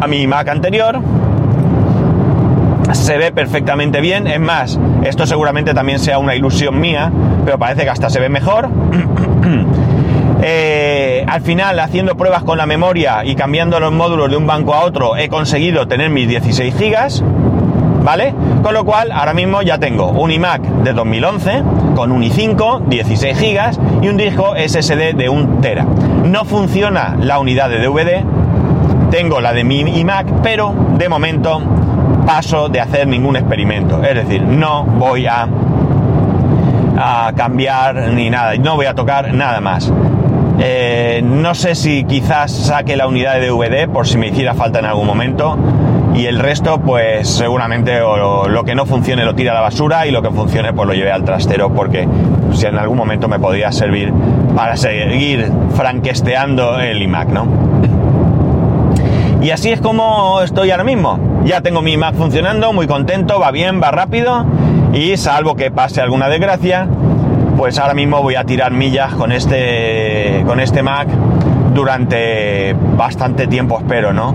a 0.00 0.06
mi 0.06 0.26
Mac 0.26 0.48
anterior. 0.48 1.00
Se 2.92 3.16
ve 3.18 3.32
perfectamente 3.32 4.00
bien. 4.00 4.26
Es 4.26 4.40
más, 4.40 4.78
esto 5.04 5.26
seguramente 5.26 5.74
también 5.74 5.98
sea 5.98 6.18
una 6.18 6.34
ilusión 6.34 6.78
mía, 6.78 7.10
pero 7.44 7.58
parece 7.58 7.84
que 7.84 7.90
hasta 7.90 8.10
se 8.10 8.20
ve 8.20 8.28
mejor. 8.28 8.68
Eh, 10.46 11.24
al 11.26 11.40
final, 11.40 11.80
haciendo 11.80 12.16
pruebas 12.18 12.42
con 12.42 12.58
la 12.58 12.66
memoria 12.66 13.24
y 13.24 13.34
cambiando 13.34 13.80
los 13.80 13.92
módulos 13.92 14.28
de 14.28 14.36
un 14.36 14.46
banco 14.46 14.74
a 14.74 14.84
otro, 14.84 15.16
he 15.16 15.30
conseguido 15.30 15.88
tener 15.88 16.10
mis 16.10 16.28
16 16.28 16.74
gigas. 16.76 17.24
¿Vale? 18.04 18.34
Con 18.62 18.74
lo 18.74 18.84
cual, 18.84 19.10
ahora 19.10 19.32
mismo 19.32 19.62
ya 19.62 19.78
tengo 19.78 20.10
un 20.10 20.30
iMac 20.30 20.60
de 20.60 20.92
2011 20.92 21.62
con 21.96 22.12
un 22.12 22.22
i5, 22.22 22.84
16 22.86 23.38
gigas 23.38 23.80
y 24.02 24.08
un 24.08 24.18
disco 24.18 24.52
SSD 24.54 25.14
de 25.14 25.30
1 25.30 25.60
tera. 25.62 25.86
No 26.24 26.44
funciona 26.44 27.16
la 27.18 27.38
unidad 27.38 27.70
de 27.70 27.78
DVD, 27.78 28.22
tengo 29.10 29.40
la 29.40 29.54
de 29.54 29.64
mi 29.64 29.80
iMac, 29.80 30.42
pero 30.42 30.74
de 30.98 31.08
momento 31.08 31.62
paso 32.26 32.68
de 32.68 32.80
hacer 32.80 33.08
ningún 33.08 33.36
experimento. 33.36 34.02
Es 34.02 34.14
decir, 34.14 34.42
no 34.42 34.84
voy 34.84 35.26
a, 35.26 35.48
a 36.98 37.32
cambiar 37.34 38.12
ni 38.12 38.28
nada, 38.28 38.54
no 38.56 38.76
voy 38.76 38.84
a 38.84 38.94
tocar 38.94 39.32
nada 39.32 39.62
más. 39.62 39.90
Eh, 40.60 41.22
no 41.24 41.54
sé 41.54 41.74
si 41.74 42.04
quizás 42.04 42.52
saque 42.52 42.96
la 42.96 43.08
unidad 43.08 43.40
de 43.40 43.48
DVD 43.48 43.88
por 43.88 44.06
si 44.06 44.18
me 44.18 44.28
hiciera 44.28 44.52
falta 44.52 44.78
en 44.78 44.84
algún 44.84 45.06
momento. 45.06 45.56
Y 46.14 46.26
el 46.26 46.38
resto, 46.38 46.80
pues 46.80 47.28
seguramente 47.28 47.98
lo, 47.98 48.64
que 48.64 48.76
no 48.76 48.86
funcione 48.86 49.24
lo 49.24 49.34
tira 49.34 49.50
a 49.50 49.54
la 49.54 49.60
basura 49.60 50.06
y 50.06 50.12
lo 50.12 50.22
que 50.22 50.30
funcione 50.30 50.72
pues 50.72 50.86
lo 50.86 50.94
lleve 50.94 51.10
al 51.10 51.24
trastero 51.24 51.74
porque 51.74 52.06
si 52.52 52.66
en 52.66 52.78
algún 52.78 52.96
momento 52.96 53.26
me 53.26 53.40
podría 53.40 53.72
servir 53.72 54.12
para 54.54 54.76
seguir 54.76 55.50
franquesteando 55.74 56.78
el 56.78 57.02
iMac, 57.02 57.28
¿no? 57.30 57.48
Y 59.42 59.50
así 59.50 59.72
es 59.72 59.80
como 59.80 60.40
estoy 60.40 60.70
ahora 60.70 60.84
mismo. 60.84 61.18
Ya 61.44 61.60
tengo 61.60 61.82
mi 61.82 61.92
iMac 61.94 62.14
funcionando, 62.14 62.72
muy 62.72 62.86
contento, 62.86 63.40
va 63.40 63.50
bien, 63.50 63.82
va 63.82 63.90
rápido 63.90 64.46
y 64.92 65.16
salvo 65.16 65.56
que 65.56 65.72
pase 65.72 66.00
alguna 66.00 66.28
desgracia, 66.28 66.86
pues 67.56 67.78
ahora 67.80 67.94
mismo 67.94 68.22
voy 68.22 68.36
a 68.36 68.44
tirar 68.44 68.70
millas 68.72 69.14
con 69.14 69.32
este, 69.32 70.44
con 70.46 70.60
este 70.60 70.84
Mac 70.84 71.08
durante 71.74 72.76
bastante 72.96 73.48
tiempo, 73.48 73.78
espero, 73.80 74.12
¿no? 74.12 74.32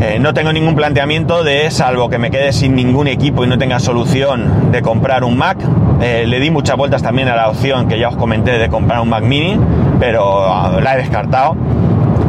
Eh, 0.00 0.18
no 0.20 0.34
tengo 0.34 0.52
ningún 0.52 0.74
planteamiento 0.74 1.42
de, 1.42 1.70
salvo 1.70 2.10
que 2.10 2.18
me 2.18 2.30
quede 2.30 2.52
sin 2.52 2.74
ningún 2.74 3.08
equipo 3.08 3.44
y 3.44 3.46
no 3.46 3.56
tenga 3.56 3.78
solución 3.78 4.70
de 4.70 4.82
comprar 4.82 5.24
un 5.24 5.38
Mac. 5.38 5.58
Eh, 6.02 6.26
le 6.26 6.38
di 6.38 6.50
muchas 6.50 6.76
vueltas 6.76 7.02
también 7.02 7.28
a 7.28 7.36
la 7.36 7.48
opción 7.48 7.88
que 7.88 7.98
ya 7.98 8.10
os 8.10 8.16
comenté 8.16 8.58
de 8.58 8.68
comprar 8.68 9.00
un 9.00 9.08
Mac 9.08 9.22
mini, 9.22 9.58
pero 9.98 10.44
ah, 10.44 10.78
la 10.82 10.94
he 10.94 10.98
descartado. 10.98 11.56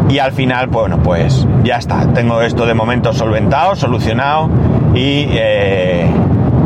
Y 0.10 0.20
al 0.20 0.32
final, 0.32 0.68
bueno, 0.68 1.00
pues 1.04 1.46
ya 1.66 1.76
está. 1.76 2.08
Tengo 2.14 2.42
esto 2.42 2.66
de 2.66 2.74
momento 2.74 3.12
solventado, 3.12 3.76
solucionado 3.76 4.50
y 4.96 5.28
eh, 5.32 6.10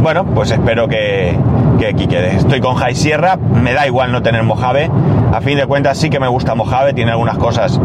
bueno, 0.01 0.25
pues 0.25 0.51
espero 0.51 0.87
que, 0.87 1.35
que 1.79 1.87
aquí 1.87 2.05
quede. 2.05 2.35
Estoy 2.35 2.59
con 2.59 2.75
High 2.75 2.95
Sierra, 2.95 3.37
me 3.37 3.73
da 3.73 3.87
igual 3.87 4.11
no 4.11 4.21
tener 4.21 4.43
Mojave. 4.43 4.91
A 5.33 5.41
fin 5.41 5.57
de 5.57 5.65
cuentas 5.65 5.97
sí 5.97 6.11
que 6.11 6.19
me 6.19 6.27
gusta 6.27 6.53
Mojave, 6.53 6.93
tiene 6.93 7.09
algunas 7.09 7.39
cosas 7.39 7.81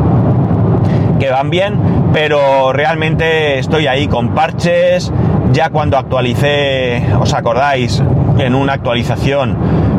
que 1.18 1.30
van 1.30 1.50
bien, 1.50 2.10
pero 2.12 2.72
realmente 2.72 3.58
estoy 3.58 3.86
ahí 3.86 4.08
con 4.08 4.34
parches. 4.34 5.12
Ya 5.52 5.70
cuando 5.70 5.96
actualicé, 5.96 7.04
¿os 7.18 7.32
acordáis? 7.34 8.02
En 8.38 8.54
una 8.54 8.74
actualización 8.74 9.56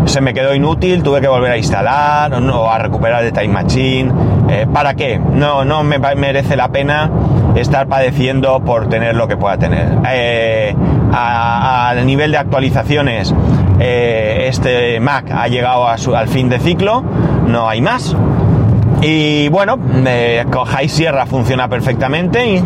se 0.07 0.21
me 0.21 0.33
quedó 0.33 0.53
inútil, 0.53 1.03
tuve 1.03 1.21
que 1.21 1.27
volver 1.27 1.51
a 1.51 1.57
instalar 1.57 2.33
o 2.33 2.71
a 2.71 2.77
recuperar 2.77 3.23
el 3.23 3.33
Time 3.33 3.49
Machine. 3.49 4.11
Eh, 4.49 4.65
¿Para 4.71 4.93
qué? 4.93 5.19
No, 5.19 5.65
no 5.65 5.83
me 5.83 5.99
merece 5.99 6.55
la 6.55 6.69
pena 6.69 7.11
estar 7.55 7.87
padeciendo 7.87 8.61
por 8.61 8.87
tener 8.87 9.15
lo 9.15 9.27
que 9.27 9.35
pueda 9.35 9.57
tener. 9.57 9.89
Eh, 10.09 10.73
a, 11.13 11.93
nivel 12.05 12.31
de 12.31 12.37
actualizaciones, 12.37 13.33
eh, 13.79 14.45
este 14.47 14.99
Mac 14.99 15.29
ha 15.31 15.47
llegado 15.47 15.87
al 15.87 16.27
fin 16.27 16.47
de 16.49 16.59
ciclo, 16.59 17.03
no 17.45 17.67
hay 17.67 17.81
más. 17.81 18.15
Y 19.01 19.49
bueno, 19.49 19.77
eh, 20.05 20.43
High 20.51 20.89
Sierra 20.89 21.25
funciona 21.25 21.69
perfectamente 21.69 22.45
y, 22.47 22.63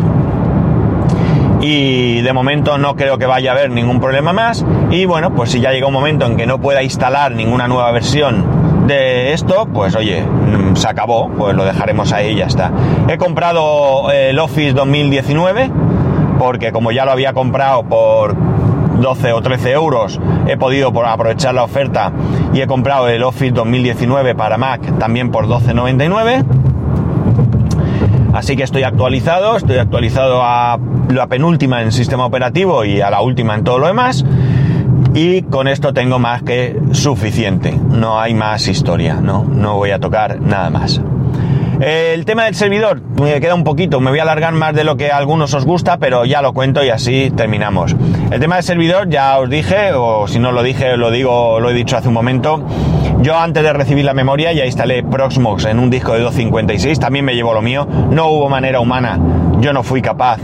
y, 1.62 2.22
de 2.22 2.34
momento 2.34 2.78
no 2.78 2.96
creo 2.96 3.18
que 3.18 3.26
vaya 3.26 3.52
a 3.52 3.56
haber 3.56 3.70
ningún 3.70 4.00
problema 4.00 4.32
más. 4.32 4.66
Y 4.92 5.06
bueno, 5.06 5.34
pues 5.36 5.52
si 5.52 5.60
ya 5.60 5.72
llega 5.72 5.88
un 5.88 5.94
momento 5.94 6.26
en 6.26 6.38
que 6.38 6.46
no 6.46 6.60
pueda 6.60 6.84
instalar 6.84 7.34
ninguna 7.34 7.68
nueva 7.68 7.92
versión 7.92 8.88
de 8.88 9.34
esto, 9.34 9.68
pues 9.74 9.96
oye, 9.96 10.24
mm, 10.24 10.76
se 10.76 10.88
acabó, 10.88 11.30
pues 11.38 11.56
lo 11.56 11.66
dejaremos 11.66 12.12
ahí 12.14 12.32
y 12.32 12.36
ya 12.36 12.46
está. 12.46 12.72
He 13.08 13.18
comprado 13.18 14.10
el 14.12 14.40
Office 14.40 14.74
2019 14.74 15.70
porque 16.40 16.72
como 16.72 16.92
ya 16.92 17.06
lo 17.06 17.12
había 17.12 17.34
comprado 17.34 17.84
por 17.84 18.36
12 19.00 19.34
o 19.34 19.42
13 19.42 19.72
euros, 19.72 20.20
he 20.48 20.58
podido 20.58 20.90
aprovechar 21.06 21.54
la 21.54 21.64
oferta 21.64 22.12
y 22.54 22.62
he 22.62 22.68
comprado 22.68 23.08
el 23.08 23.24
Office 23.24 23.52
2019 23.52 24.36
para 24.36 24.58
Mac 24.58 24.82
también 25.00 25.32
por 25.32 25.48
12,99. 25.48 26.46
Así 28.34 28.56
que 28.56 28.64
estoy 28.64 28.84
actualizado, 28.84 29.58
estoy 29.58 29.78
actualizado 29.78 30.42
a 30.44 30.80
la 31.10 31.28
penúltima 31.28 31.82
en 31.82 31.92
sistema 31.92 32.26
operativo 32.26 32.86
y 32.86 33.02
a 33.02 33.10
la 33.10 33.22
última 33.22 33.56
en 33.56 33.64
todo 33.64 33.80
lo 33.80 33.88
demás. 33.88 34.26
Y 35.14 35.42
con 35.44 35.68
esto 35.68 35.94
tengo 35.94 36.20
más 36.20 36.42
que 36.42 36.80
suficiente. 36.94 37.78
No 37.90 38.20
hay 38.20 38.34
más 38.34 38.68
historia, 38.68 39.16
¿no? 39.16 39.44
No 39.44 39.76
voy 39.76 39.92
a 39.92 40.00
tocar 40.00 40.40
nada 40.40 40.70
más. 40.70 41.02
El 41.82 42.26
tema 42.26 42.44
del 42.44 42.54
servidor, 42.54 43.02
me 43.20 43.42
queda 43.42 43.56
un 43.56 43.64
poquito, 43.64 44.00
me 44.00 44.12
voy 44.12 44.20
a 44.20 44.22
alargar 44.22 44.54
más 44.54 44.76
de 44.76 44.84
lo 44.84 44.98
que 44.98 45.12
a 45.12 45.18
algunos 45.18 45.52
os 45.56 45.66
gusta, 45.66 45.98
pero 45.98 46.26
ya 46.26 46.44
lo 46.44 46.54
cuento 46.54 46.84
y 46.84 46.90
así 46.90 47.32
terminamos. 47.36 47.96
El 48.30 48.40
tema 48.40 48.58
del 48.58 48.64
servidor, 48.64 49.10
ya 49.10 49.40
os 49.40 49.50
dije, 49.50 49.94
o 49.94 50.28
si 50.28 50.38
no 50.38 50.52
lo 50.52 50.62
dije, 50.62 50.96
lo 50.96 51.10
digo, 51.10 51.60
lo 51.60 51.72
he 51.72 51.74
dicho 51.74 51.98
hace 51.98 52.08
un 52.08 52.14
momento. 52.14 52.64
Yo 53.22 53.36
antes 53.36 53.64
de 53.64 53.74
recibir 53.74 54.06
la 54.06 54.14
memoria 54.14 54.54
ya 54.54 54.64
instalé 54.68 55.02
Proxmox 55.02 55.66
en 55.66 55.80
un 55.80 55.90
disco 55.90 56.14
de 56.14 56.20
256, 56.20 57.00
también 57.00 57.26
me 57.26 57.34
llevo 57.34 57.52
lo 57.52 57.64
mío, 57.64 57.88
no 58.12 58.28
hubo 58.28 58.48
manera 58.48 58.80
humana, 58.80 59.20
yo 59.60 59.74
no 59.74 59.82
fui 59.82 60.04
capaz 60.04 60.40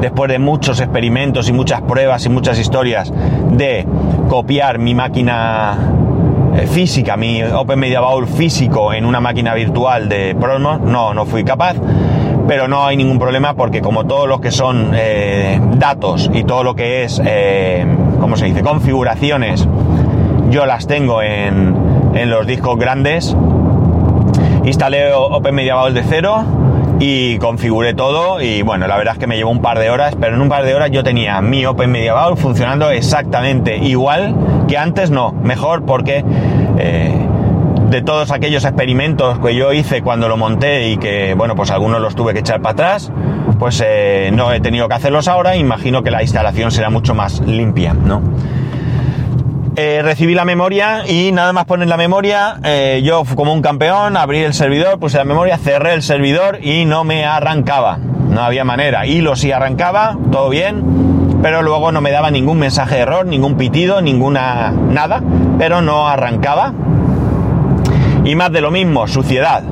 después 0.00 0.28
de 0.28 0.40
muchos 0.40 0.80
experimentos 0.80 1.48
y 1.48 1.52
muchas 1.52 1.82
pruebas 1.82 2.26
y 2.26 2.28
muchas 2.28 2.58
historias 2.58 3.12
de 3.52 3.86
copiar 4.28 4.80
mi 4.80 4.96
máquina 4.96 5.78
física, 6.66 7.16
mi 7.16 7.42
Open 7.42 7.78
Media 7.78 8.00
Bowl 8.00 8.26
físico 8.26 8.92
en 8.92 9.04
una 9.04 9.20
máquina 9.20 9.54
virtual 9.54 10.08
de 10.08 10.34
Prosmos, 10.34 10.80
no, 10.80 11.12
no 11.14 11.26
fui 11.26 11.44
capaz, 11.44 11.76
pero 12.48 12.68
no 12.68 12.86
hay 12.86 12.96
ningún 12.96 13.18
problema 13.18 13.54
porque 13.54 13.80
como 13.80 14.06
todos 14.06 14.28
los 14.28 14.40
que 14.40 14.50
son 14.50 14.92
eh, 14.94 15.60
datos 15.74 16.30
y 16.32 16.44
todo 16.44 16.64
lo 16.64 16.74
que 16.74 17.04
es, 17.04 17.20
eh, 17.24 17.86
¿cómo 18.20 18.36
se 18.36 18.46
dice?, 18.46 18.62
configuraciones 18.62 19.68
yo 20.50 20.64
las 20.66 20.86
tengo 20.86 21.22
en, 21.22 21.74
en 22.14 22.30
los 22.30 22.46
discos 22.46 22.78
grandes. 22.78 23.36
Instalé 24.64 25.12
Open 25.12 25.54
Media 25.54 25.76
de 25.92 26.02
cero 26.02 26.44
y 26.98 27.38
configuré 27.38 27.94
todo 27.94 28.40
y 28.40 28.62
bueno, 28.62 28.86
la 28.86 28.96
verdad 28.96 29.14
es 29.14 29.18
que 29.18 29.26
me 29.26 29.36
llevó 29.36 29.50
un 29.50 29.60
par 29.60 29.78
de 29.78 29.90
horas, 29.90 30.16
pero 30.18 30.34
en 30.34 30.40
un 30.40 30.48
par 30.48 30.64
de 30.64 30.74
horas 30.74 30.90
yo 30.90 31.02
tenía 31.02 31.40
mi 31.40 31.66
Open 31.66 31.90
Media 31.90 32.14
funcionando 32.36 32.90
exactamente 32.90 33.76
igual 33.76 34.34
que 34.66 34.78
antes, 34.78 35.10
no, 35.10 35.32
mejor 35.32 35.84
porque 35.84 36.24
eh, 36.78 37.26
de 37.90 38.02
todos 38.02 38.30
aquellos 38.30 38.64
experimentos 38.64 39.38
que 39.38 39.54
yo 39.54 39.72
hice 39.72 40.02
cuando 40.02 40.28
lo 40.28 40.36
monté 40.36 40.88
y 40.88 40.96
que 40.96 41.34
bueno, 41.34 41.54
pues 41.54 41.70
algunos 41.70 42.00
los 42.00 42.14
tuve 42.14 42.32
que 42.32 42.40
echar 42.40 42.60
para 42.60 42.72
atrás, 42.72 43.12
pues 43.58 43.82
eh, 43.84 44.30
no 44.32 44.52
he 44.52 44.60
tenido 44.60 44.88
que 44.88 44.94
hacerlos 44.94 45.28
ahora, 45.28 45.56
imagino 45.56 46.02
que 46.02 46.10
la 46.10 46.22
instalación 46.22 46.70
será 46.70 46.90
mucho 46.90 47.14
más 47.14 47.40
limpia, 47.40 47.94
¿no? 47.94 48.22
Eh, 49.78 50.00
recibí 50.02 50.34
la 50.34 50.46
memoria 50.46 51.06
y 51.06 51.32
nada 51.32 51.52
más 51.52 51.66
poner 51.66 51.86
la 51.88 51.98
memoria, 51.98 52.56
eh, 52.64 53.02
yo 53.04 53.24
como 53.34 53.52
un 53.52 53.60
campeón 53.60 54.16
abrí 54.16 54.38
el 54.38 54.54
servidor, 54.54 54.98
puse 54.98 55.18
la 55.18 55.26
memoria, 55.26 55.58
cerré 55.58 55.92
el 55.92 56.02
servidor 56.02 56.60
y 56.62 56.86
no 56.86 57.04
me 57.04 57.26
arrancaba. 57.26 57.98
No 57.98 58.40
había 58.40 58.64
manera. 58.64 59.04
Y 59.04 59.20
lo 59.20 59.36
sí 59.36 59.52
arrancaba, 59.52 60.16
todo 60.32 60.48
bien, 60.48 60.82
pero 61.42 61.60
luego 61.60 61.92
no 61.92 62.00
me 62.00 62.10
daba 62.10 62.30
ningún 62.30 62.58
mensaje 62.58 62.94
de 62.94 63.00
error, 63.02 63.26
ningún 63.26 63.58
pitido, 63.58 64.00
ninguna 64.00 64.70
nada, 64.70 65.22
pero 65.58 65.82
no 65.82 66.08
arrancaba. 66.08 66.72
Y 68.24 68.34
más 68.34 68.50
de 68.52 68.62
lo 68.62 68.70
mismo, 68.70 69.06
suciedad. 69.06 69.62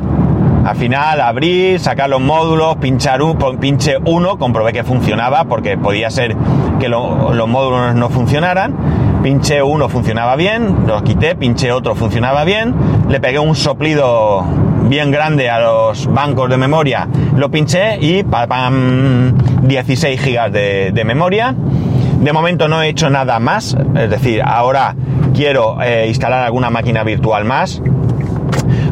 Al 0.67 0.77
final 0.77 1.23
abrí, 1.23 1.79
sacar 1.79 2.11
los 2.11 2.21
módulos, 2.21 2.77
pinchar 2.77 3.23
un, 3.23 3.39
pinche 3.59 3.97
uno, 4.05 4.37
comprobé 4.37 4.75
que 4.75 4.85
funcionaba 4.85 5.45
porque 5.45 5.79
podía 5.79 6.11
ser 6.11 6.37
que 6.79 6.91
los 6.91 7.49
módulos 7.49 7.95
no 7.95 8.11
funcionaran 8.11 9.04
pinché 9.25 9.63
uno, 9.63 9.89
funcionaba 9.89 10.37
bien, 10.37 10.85
lo 10.87 11.03
quité, 11.03 11.35
pinché 11.35 11.73
otro, 11.73 11.95
funcionaba 11.95 12.45
bien, 12.45 12.75
le 13.09 13.21
pegué 13.21 13.39
un 13.39 13.57
soplido 13.57 14.45
bien 14.87 15.11
grande 15.11 15.49
a 15.49 15.61
los 15.61 16.13
bancos 16.13 16.51
de 16.51 16.59
memoria, 16.59 17.09
lo 17.35 17.51
pinché 17.51 17.97
y 18.03 18.23
pam, 18.23 19.33
16 19.63 20.21
gigas 20.21 20.53
de, 20.53 21.03
memoria. 21.07 21.55
De 21.55 22.33
momento 22.35 22.69
no 22.69 22.83
he 22.83 22.91
hecho 22.91 23.09
nada 23.09 23.41
más, 23.41 23.75
es 23.97 24.11
decir, 24.11 24.43
ahora 24.45 24.95
quiero 25.35 25.81
eh, 25.81 26.05
instalar 26.07 26.45
alguna 26.45 26.69
máquina 26.69 27.03
virtual 27.03 27.47
más. 27.47 27.81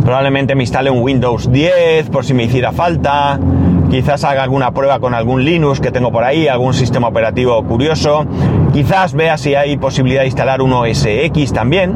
Probablemente 0.02 0.54
me 0.54 0.62
instale 0.62 0.88
un 0.88 1.02
Windows 1.02 1.52
10 1.52 2.08
por 2.08 2.24
si 2.24 2.32
me 2.32 2.44
hiciera 2.44 2.72
falta 2.72 3.38
quizás 3.92 4.24
haga 4.24 4.42
alguna 4.42 4.70
prueba 4.70 5.00
con 5.00 5.12
algún 5.12 5.44
Linux 5.44 5.78
que 5.78 5.90
tengo 5.90 6.10
por 6.10 6.24
ahí, 6.24 6.48
algún 6.48 6.72
sistema 6.72 7.08
operativo 7.08 7.62
curioso, 7.62 8.24
quizás 8.72 9.12
vea 9.12 9.36
si 9.36 9.54
hay 9.54 9.76
posibilidad 9.76 10.22
de 10.22 10.28
instalar 10.28 10.62
un 10.62 10.72
OS 10.72 11.04
X 11.04 11.52
también, 11.52 11.94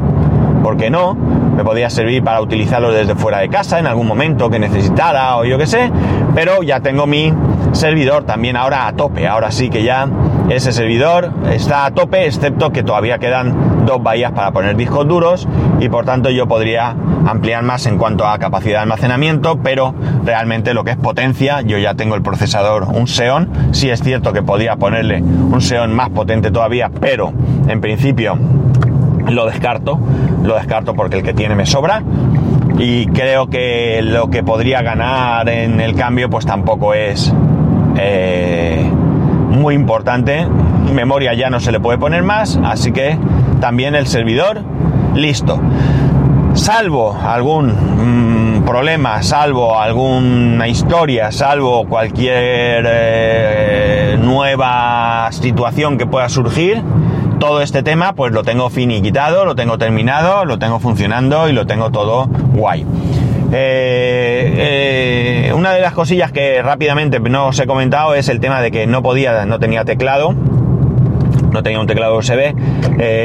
¿por 0.62 0.76
qué 0.76 0.90
no? 0.90 1.14
Me 1.14 1.64
podría 1.64 1.88
servir 1.88 2.22
para 2.22 2.42
utilizarlo 2.42 2.92
desde 2.92 3.14
fuera 3.14 3.38
de 3.38 3.48
casa 3.48 3.78
en 3.78 3.87
algún 3.87 4.06
momento 4.06 4.50
que 4.50 4.59
necesitara 4.59 5.38
o 5.38 5.46
yo 5.46 5.56
qué 5.56 5.66
sé, 5.66 5.90
pero 6.35 6.62
ya 6.62 6.80
tengo 6.80 7.06
mi 7.06 7.32
servidor 7.72 8.24
también 8.24 8.59
ahora 8.59 8.88
a 8.88 8.92
tope, 8.92 9.26
ahora 9.26 9.50
sí 9.50 9.70
que 9.70 9.82
ya 9.82 10.06
ese 10.48 10.72
servidor 10.72 11.30
está 11.50 11.87
a 11.87 11.90
tope, 11.90 12.26
excepto 12.26 12.70
que 12.70 12.82
todavía 12.82 13.18
quedan 13.18 13.85
dos 13.85 14.02
bahías 14.02 14.32
para 14.32 14.52
poner 14.52 14.76
discos 14.76 15.06
duros 15.06 15.48
y 15.80 15.88
por 15.88 16.04
tanto 16.04 16.30
yo 16.30 16.46
podría 16.46 16.94
ampliar 17.26 17.62
más 17.62 17.87
en 17.87 17.98
cuanto 17.98 18.26
a 18.26 18.38
capacidad 18.38 18.78
de 18.78 18.82
almacenamiento, 18.82 19.59
pero 19.62 19.94
realmente 20.24 20.74
lo 20.74 20.85
que 20.85 20.92
es 20.92 20.96
potencia, 20.96 21.62
yo 21.62 21.78
ya 21.78 21.94
tengo 21.94 22.14
el 22.14 22.22
procesador, 22.22 22.85
un 22.85 23.06
Xeon, 23.06 23.50
sí 23.72 23.90
es 23.90 24.00
cierto 24.02 24.32
que 24.32 24.42
podría 24.42 24.76
ponerle 24.76 25.20
un 25.20 25.61
Xeon 25.61 25.92
más 25.92 26.11
potente 26.11 26.50
todavía, 26.50 26.90
pero 27.00 27.32
en 27.68 27.80
principio 27.80 28.38
lo 29.28 29.46
descarto, 29.46 29.98
lo 30.44 30.54
descarto 30.54 30.94
porque 30.94 31.16
el 31.16 31.22
que 31.24 31.35
tiene 31.35 31.56
me 31.56 31.66
sobra 31.66 32.02
y 32.78 33.06
creo 33.06 33.48
que 33.48 34.00
lo 34.02 34.30
que 34.30 34.44
podría 34.44 34.82
ganar 34.82 35.48
en 35.48 35.80
el 35.80 35.94
cambio 35.96 36.30
pues 36.30 36.46
tampoco 36.46 36.94
es 36.94 37.32
eh, 37.96 38.88
muy 39.48 39.74
importante. 39.74 40.46
Memoria 40.92 41.35
ya 41.35 41.50
no 41.50 41.61
se 41.61 41.72
le 41.72 41.80
puede 41.80 41.98
poner 41.98 42.22
más, 42.22 42.59
así 42.64 42.92
que 42.92 43.18
también 43.61 43.94
el 43.94 44.06
servidor 44.06 44.62
listo. 45.14 45.61
Salvo 46.54 47.14
algún 47.22 48.61
mm, 48.61 48.64
problema, 48.64 49.22
salvo 49.22 49.78
alguna 49.78 50.66
historia, 50.68 51.30
salvo 51.30 51.87
cualquier 51.87 52.85
eh, 52.88 54.18
nueva 54.20 55.28
situación 55.32 55.98
que 55.98 56.06
pueda 56.06 56.28
surgir, 56.28 56.82
todo 57.38 57.61
este 57.61 57.82
tema 57.82 58.14
pues 58.14 58.32
lo 58.32 58.42
tengo 58.42 58.70
finiquitado, 58.70 59.44
lo 59.44 59.54
tengo 59.54 59.76
terminado, 59.76 60.44
lo 60.46 60.59
tengo 60.59 60.80
funcionando 60.80 61.48
y 61.48 61.52
lo 61.52 61.66
tengo 61.66 61.90
todo 61.90 62.26
guay. 62.54 62.87
Eh, 63.52 65.46
eh, 65.48 65.52
una 65.54 65.72
de 65.72 65.80
las 65.80 65.92
cosillas 65.92 66.32
que 66.32 66.62
rápidamente 66.62 67.20
no 67.20 67.48
os 67.48 67.59
he 67.61 67.66
comentado 67.66 68.14
es 68.14 68.28
el 68.28 68.40
tema 68.40 68.61
de 68.61 68.70
que 68.70 68.87
no 68.87 69.02
podía, 69.02 69.46
no 69.46 69.59
tenía 69.59 69.85
teclado, 69.85 70.35
no 71.52 71.62
tenía 71.62 71.80
un 71.80 71.87
teclado 71.87 72.16
USB. 72.18 72.54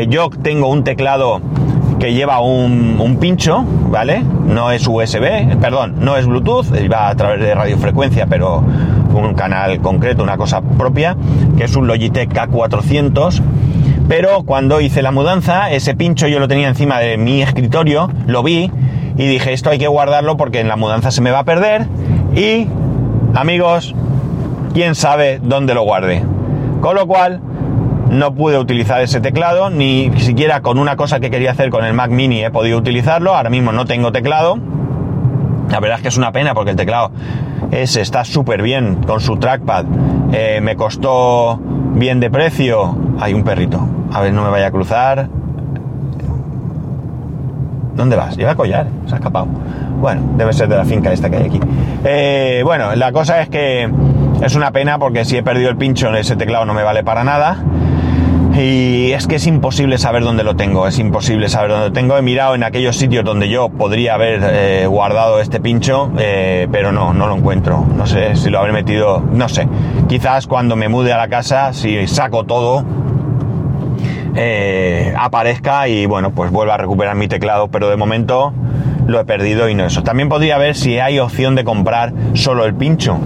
yo 0.10 0.30
tengo 0.42 0.68
un 0.68 0.84
teclado 0.84 1.42
que 2.02 2.16
lleva 2.16 2.40
un, 2.42 3.18
pincho, 3.20 3.64
¿vale? 3.64 4.24
No 4.24 4.72
es 4.72 4.88
USB, 4.88 5.56
perdón, 5.62 5.98
no 6.00 6.18
es 6.18 6.26
Bluetooth, 6.26 6.66
va 6.92 7.10
a 7.10 7.16
través 7.16 7.40
de 7.40 7.54
radiofrecuencia, 7.54 8.26
pero 8.26 8.64
un 9.14 9.36
canal 9.36 9.80
concreto, 9.82 10.24
una 10.24 10.36
cosa 10.36 10.62
propia, 10.62 11.16
que 11.56 11.66
es 11.66 11.76
un 11.76 11.86
Logitech 11.86 12.34
K400. 12.34 13.40
Pero 14.08 14.42
cuando 14.44 14.82
hice 14.82 15.04
la 15.04 15.12
mudanza, 15.12 15.70
ese 15.70 15.94
pincho 15.94 16.28
yo 16.28 16.40
lo 16.40 16.48
tenía 16.48 16.70
encima 16.70 16.98
de 16.98 17.18
mi 17.18 17.44
escritorio, 17.44 18.10
lo 18.26 18.42
vi 18.42 18.72
y 19.22 19.28
dije, 19.28 19.54
esto 19.54 19.70
hay 19.70 19.78
que 19.78 19.88
guardarlo 19.88 20.36
porque 20.36 20.60
en 20.62 20.68
la 20.68 20.78
mudanza 20.78 21.12
se 21.12 21.22
me 21.22 21.30
va 21.30 21.40
a 21.40 21.44
perder. 21.44 21.86
Y, 22.36 22.68
amigos, 23.36 23.94
quién 24.74 24.96
sabe 24.96 25.40
dónde 25.44 25.76
lo 25.76 25.84
guarde. 25.84 26.24
Con 26.82 26.96
lo 26.96 27.06
cual, 27.06 27.40
no 28.10 28.34
pude 28.34 28.58
utilizar 28.58 29.00
ese 29.02 29.22
teclado, 29.22 29.70
ni 29.70 30.12
siquiera 30.18 30.62
con 30.62 30.80
una 30.80 30.96
cosa 30.96 31.20
que 31.20 31.30
quería 31.30 31.52
hacer 31.52 31.70
con 31.70 31.86
el 31.86 31.94
Mac 31.94 32.10
Mini 32.10 32.44
he 32.44 32.50
podido 32.50 32.80
utilizarlo, 32.80 33.36
ahora 33.36 33.52
mismo 33.52 33.72
no 33.72 33.86
tengo 33.86 34.12
teclado. 34.12 34.58
La 35.70 35.80
verdad 35.80 35.98
es 35.98 36.02
que 36.02 36.08
es 36.08 36.18
una 36.18 36.32
pena 36.32 36.56
porque 36.56 36.72
el 36.72 36.76
teclado 36.76 37.12
ese 37.70 38.02
está 38.02 38.26
súper 38.26 38.64
bien 38.64 39.04
con 39.06 39.20
su 39.20 39.38
trackpad. 39.38 39.86
Eh, 40.34 40.62
me 40.64 40.76
costó 40.76 41.60
bien 41.94 42.20
de 42.20 42.32
precio. 42.32 42.98
Hay 43.20 43.34
un 43.36 43.44
perrito. 43.44 43.88
A 44.12 44.20
ver, 44.20 44.34
no 44.34 44.44
me 44.44 44.50
vaya 44.50 44.68
a 44.68 44.72
cruzar. 44.72 45.30
¿Dónde 47.96 48.16
vas? 48.16 48.38
Lleva 48.38 48.56
collar. 48.56 48.88
Se 49.08 49.14
ha 49.14 49.18
escapado. 49.18 49.48
Bueno, 50.00 50.22
debe 50.38 50.54
ser 50.54 50.68
de 50.68 50.78
la 50.78 50.86
finca 50.86 51.12
esta 51.12 51.30
que 51.30 51.38
hay 51.38 51.46
aquí. 51.46 51.60
Eh, 52.04 52.62
bueno, 52.66 52.96
la 52.96 53.12
cosa 53.12 53.42
es 53.42 53.50
que 53.50 53.90
es 54.42 54.56
una 54.56 54.72
pena 54.72 54.98
porque 54.98 55.26
si 55.26 55.38
he 55.38 55.44
perdido 55.44 55.70
el 55.70 55.78
pincho, 55.78 56.14
ese 56.16 56.36
teclado 56.36 56.66
no 56.66 56.74
me 56.74 56.84
vale 56.84 57.04
para 57.04 57.24
nada. 57.24 57.58
Y 58.58 59.12
es 59.14 59.28
que 59.28 59.36
es 59.36 59.48
imposible 59.48 59.98
saber 59.98 60.24
dónde 60.24 60.44
lo 60.44 60.56
tengo, 60.56 60.86
es 60.86 61.00
imposible 61.00 61.48
saber 61.48 61.72
dónde 61.72 61.88
lo 61.88 61.94
tengo. 61.94 62.18
He 62.18 62.22
mirado 62.22 62.54
en 62.54 62.64
aquellos 62.64 62.98
sitios 62.98 63.24
donde 63.24 63.48
yo 63.48 63.70
podría 63.70 64.16
haber 64.16 64.42
eh, 64.44 64.88
guardado 64.88 65.40
este 65.40 65.62
pincho, 65.62 66.12
eh, 66.18 66.68
pero 66.70 66.92
no, 66.92 67.14
no 67.14 67.28
lo 67.28 67.38
encuentro. 67.38 67.86
No 67.96 68.06
sé 68.06 68.36
si 68.36 68.50
lo 68.50 68.60
habré 68.60 68.74
metido, 68.74 69.22
no 69.22 69.48
sé. 69.48 69.68
Quizás 70.10 70.48
cuando 70.48 70.76
me 70.76 70.90
mude 70.90 71.14
a 71.14 71.18
la 71.18 71.30
casa, 71.30 71.72
si 71.72 72.08
saco 72.08 72.44
todo, 72.44 72.84
eh, 74.36 75.14
aparezca 75.18 75.88
y 75.88 76.06
bueno, 76.06 76.32
pues 76.32 76.52
vuelva 76.52 76.76
a 76.76 76.78
recuperar 76.78 77.16
mi 77.16 77.28
teclado, 77.28 77.68
pero 77.70 77.90
de 77.90 77.98
momento 77.98 78.54
lo 79.08 79.20
he 79.20 79.26
perdido 79.26 79.70
y 79.70 79.76
no 79.76 79.86
eso. 79.86 80.04
También 80.04 80.30
podría 80.30 80.58
ver 80.58 80.76
si 80.76 81.00
hay 81.00 81.20
opción 81.20 81.56
de 81.56 81.64
comprar 81.64 82.14
solo 82.34 82.66
el 82.66 82.74
pincho. 82.76 83.18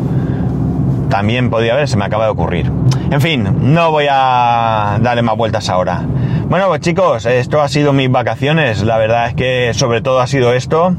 También 1.10 1.50
podría 1.50 1.76
ver, 1.76 1.88
se 1.88 1.98
me 1.98 2.06
acaba 2.06 2.26
de 2.26 2.32
ocurrir. 2.32 2.72
En 3.12 3.22
fin, 3.22 3.74
no 3.74 3.92
voy 3.92 4.08
a 4.10 4.98
darle 5.02 5.22
más 5.22 5.38
vueltas 5.38 5.70
ahora. 5.70 6.02
Bueno, 6.50 6.68
pues 6.68 6.82
chicos, 6.82 7.26
esto 7.26 7.62
ha 7.62 7.70
sido 7.70 7.94
mis 7.94 8.12
vacaciones. 8.12 8.84
La 8.84 8.98
verdad 8.98 9.28
es 9.28 9.36
que 9.36 9.74
sobre 9.74 10.02
todo 10.02 10.20
ha 10.20 10.28
sido 10.28 10.54
esto. 10.54 10.96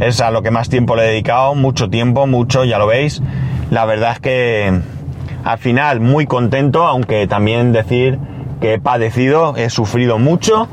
Es 0.00 0.20
a 0.20 0.30
lo 0.30 0.42
que 0.42 0.50
más 0.50 0.70
tiempo 0.70 0.96
le 0.96 1.04
he 1.04 1.08
dedicado, 1.08 1.54
mucho 1.54 1.90
tiempo, 1.90 2.26
mucho, 2.26 2.64
ya 2.64 2.78
lo 2.78 2.86
veis. 2.86 3.22
La 3.70 3.84
verdad 3.84 4.12
es 4.12 4.20
que 4.20 4.80
al 5.44 5.58
final 5.58 6.00
muy 6.00 6.26
contento, 6.26 6.86
aunque 6.86 7.26
también 7.26 7.72
decir 7.72 8.18
que 8.60 8.74
he 8.74 8.78
padecido, 8.78 9.56
he 9.56 9.70
sufrido 9.70 10.18
mucho, 10.18 10.68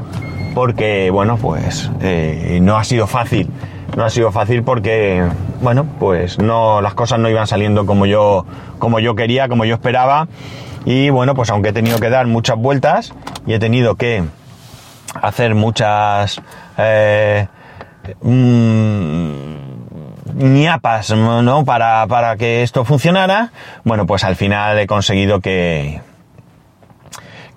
porque 0.53 1.09
bueno, 1.11 1.37
pues 1.37 1.89
eh, 2.01 2.59
no 2.61 2.77
ha 2.77 2.83
sido 2.83 3.07
fácil. 3.07 3.49
No 3.95 4.03
ha 4.03 4.09
sido 4.09 4.31
fácil 4.31 4.63
porque, 4.63 5.23
bueno, 5.61 5.85
pues 5.99 6.37
no, 6.37 6.81
las 6.81 6.93
cosas 6.93 7.19
no 7.19 7.29
iban 7.29 7.47
saliendo 7.47 7.85
como 7.85 8.05
yo, 8.05 8.45
como 8.77 8.99
yo 8.99 9.15
quería, 9.15 9.47
como 9.47 9.65
yo 9.65 9.75
esperaba. 9.75 10.27
Y 10.85 11.09
bueno, 11.09 11.33
pues 11.33 11.49
aunque 11.49 11.69
he 11.69 11.73
tenido 11.73 11.99
que 11.99 12.09
dar 12.09 12.27
muchas 12.27 12.57
vueltas 12.57 13.13
y 13.47 13.53
he 13.53 13.59
tenido 13.59 13.95
que 13.95 14.23
hacer 15.21 15.55
muchas 15.55 16.39
eh, 16.77 17.47
mm, 18.21 19.31
ñapas, 20.35 21.11
¿no? 21.11 21.65
Para, 21.65 22.05
para 22.07 22.37
que 22.37 22.61
esto 22.63 22.85
funcionara, 22.85 23.51
bueno, 23.83 24.05
pues 24.05 24.23
al 24.23 24.35
final 24.35 24.77
he 24.77 24.85
conseguido 24.85 25.39
que, 25.39 26.01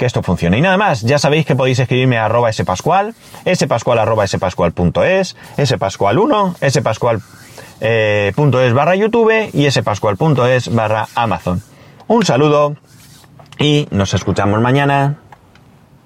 que 0.01 0.07
esto 0.07 0.23
funcione. 0.23 0.57
Y 0.57 0.63
nada 0.63 0.79
más, 0.79 1.03
ya 1.03 1.19
sabéis 1.19 1.45
que 1.45 1.55
podéis 1.55 1.79
escribirme 1.79 2.17
a 2.17 2.25
arroba 2.25 2.51
spascual, 2.51 3.15
spascual 3.55 3.99
arroba 3.99 4.27
spascual.es, 4.27 5.37
spascual1, 5.59 6.71
spascual 6.71 7.21
eh, 7.83 8.33
barra 8.75 8.97
YouTube 8.97 9.51
y 9.53 9.71
spascual.es 9.71 10.75
barra 10.75 11.07
Amazon. 11.15 11.63
Un 12.09 12.25
saludo 12.25 12.77
y 13.59 13.89
nos 13.91 14.15
escuchamos 14.15 14.59
mañana. 14.63 15.20